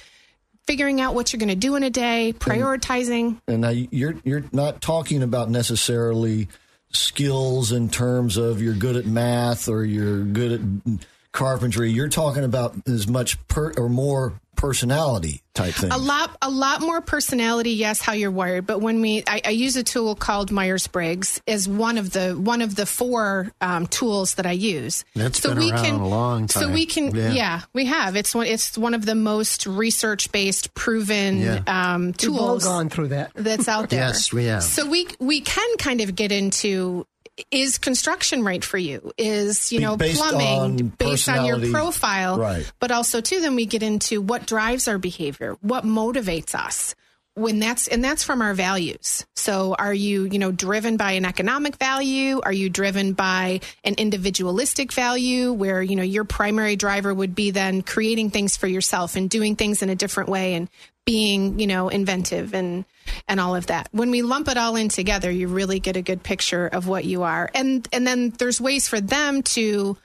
[0.67, 3.41] figuring out what you're going to do in a day, prioritizing.
[3.47, 6.47] And now you're you're not talking about necessarily
[6.91, 11.07] skills in terms of you're good at math or you're good at
[11.37, 11.91] carpentry.
[11.91, 15.91] You're talking about as much per or more personality type thing.
[15.91, 17.71] A lot, a lot more personality.
[17.73, 18.65] Yes, how you're wired.
[18.65, 22.31] But when we, I, I use a tool called Myers Briggs as one of the
[22.33, 25.05] one of the four um, tools that I use.
[25.15, 26.63] That's been around a long time.
[26.63, 27.31] So we can, Yeah.
[27.33, 27.61] yeah.
[27.73, 28.15] we have.
[28.15, 28.47] It's one.
[28.47, 31.61] It's one of the most research based, proven Yeah.
[31.67, 33.31] um, We've all tools gone through that.
[33.35, 33.99] that's out there.
[34.07, 34.63] Yes, we have.
[34.63, 37.05] So we we can kind of get into
[37.51, 39.11] is construction right for you?
[39.17, 42.71] Is you know based plumbing on based on your profile, Right.
[42.79, 46.95] But also too, then we get into what drives our behavior, what motivates us.
[47.35, 49.23] When that's and that's from our values.
[49.35, 52.41] So are you, you know, driven by an economic value?
[52.41, 57.51] Are you driven by an individualistic value where, you know, your primary driver would be
[57.51, 60.67] then creating things for yourself and doing things in a different way and
[61.07, 62.85] being, you know, inventive and
[63.27, 63.87] and all of that.
[63.93, 67.05] When we lump it all in together, you really get a good picture of what
[67.05, 67.49] you are.
[67.55, 69.97] And and then there's ways for them to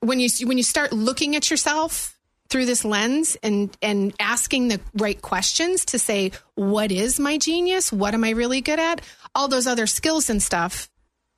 [0.00, 2.16] when you when you start looking at yourself
[2.50, 7.90] through this lens and and asking the right questions to say what is my genius
[7.90, 9.00] what am i really good at
[9.34, 10.90] all those other skills and stuff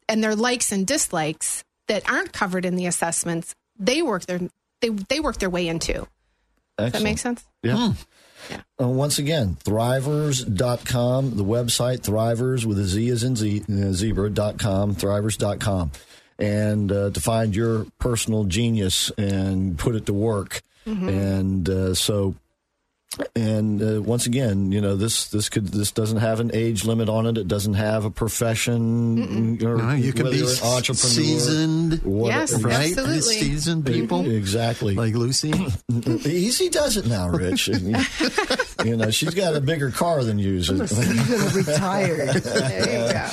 [0.09, 4.41] and their likes and dislikes that aren't covered in the assessments they work their
[4.81, 6.07] they they work their way into does
[6.77, 7.05] that Excellent.
[7.05, 7.77] make sense Yeah.
[7.77, 7.93] Hmm.
[8.81, 14.95] Uh, once again, thriverz.com, the website, thriverz with a Z as in Z, uh, zebra.com,
[14.95, 15.91] thriverz.com.
[16.39, 20.61] And uh, to find your personal genius and put it to work.
[21.09, 22.35] And uh, so,
[23.35, 27.09] and uh, once again, you know this this could this doesn't have an age limit
[27.09, 27.39] on it.
[27.39, 29.59] It doesn't have a profession.
[29.65, 32.91] Or No, you can be an entrepreneur, seasoned, what- Yes, right?
[32.91, 33.21] Absolutely.
[33.35, 34.95] Seasoned people Exactly.
[34.95, 35.53] like Lucy.
[36.27, 37.69] Easy does it now, Rich.
[38.85, 40.63] you know, she's got a bigger car than you.
[40.69, 42.29] I'm a seasoned retired.
[42.43, 43.31] there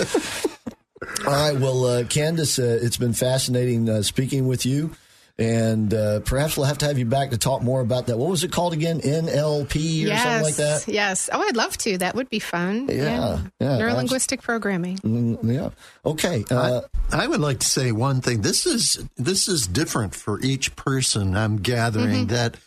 [1.28, 1.60] All right.
[1.60, 4.92] Well, uh, Candace, uh, it's been fascinating uh, speaking with you.
[5.40, 8.18] And uh, perhaps we'll have to have you back to talk more about that.
[8.20, 9.02] What was it called again?
[9.02, 10.88] NLP or yes something like that?
[10.88, 15.70] yes oh i'd love to that would be fun Yeah, yeah, neurolinguistic programming Mm, Yeah.
[16.06, 16.46] Okay.
[16.52, 16.82] Uh,
[17.12, 18.42] I would like to say one thing.
[18.42, 21.36] This is this is different for each person.
[21.36, 22.58] I'm gathering that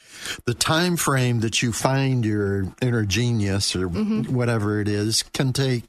[0.45, 5.85] the time frame that you find your inner genius or whatever it is can take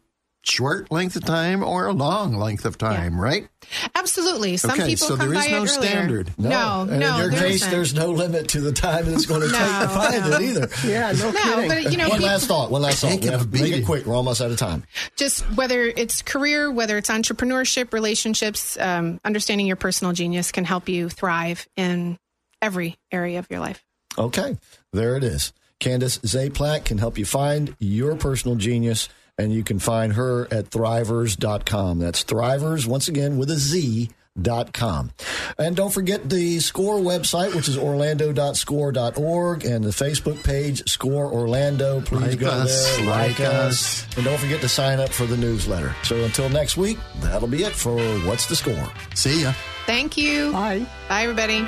[0.47, 3.47] short length of time or a long length of time, right?
[3.95, 4.57] Absolutely.
[4.57, 5.81] Some Okay, people so come there is by no it earlier.
[5.89, 6.31] standard.
[6.37, 7.15] No, and no.
[7.15, 7.71] in your there case, isn't.
[7.71, 10.37] there's no limit to the time it's going to take to find no.
[10.37, 10.69] it either.
[10.87, 11.67] Yeah, no, no, kidding.
[11.69, 12.71] but you know, One people- last thought.
[12.71, 13.09] One last thought.
[13.11, 13.85] Take We it have or to make beat it it.
[13.85, 14.05] quick.
[14.05, 14.83] We're almost out of time.
[15.17, 20.87] just whether it's career, whether it's entrepreneurship, relationships, um, understanding your personal genius can help
[20.87, 22.17] you thrive in
[22.61, 23.83] every area of your life.
[24.17, 24.57] Okay,
[24.93, 25.51] there it is.
[25.79, 30.69] Candace Zaplack can help you find your personal genius, and you can find her at
[30.69, 31.99] thriverz.com.
[31.99, 34.09] That's thriverz, once again, with a Z.
[34.39, 35.09] Dot com.
[35.57, 42.01] And don't forget the SCORE website, which is orlando.score.org, and the Facebook page, SCORE Orlando.
[42.01, 44.05] Please Like go us, there, like us.
[44.15, 45.95] And don't forget to sign up for the newsletter.
[46.03, 48.87] So until next week, that'll be it for What's the Score?
[49.15, 49.53] See ya.
[49.87, 50.51] Thank you.
[50.51, 50.85] Bye.
[51.09, 51.67] Bye, everybody.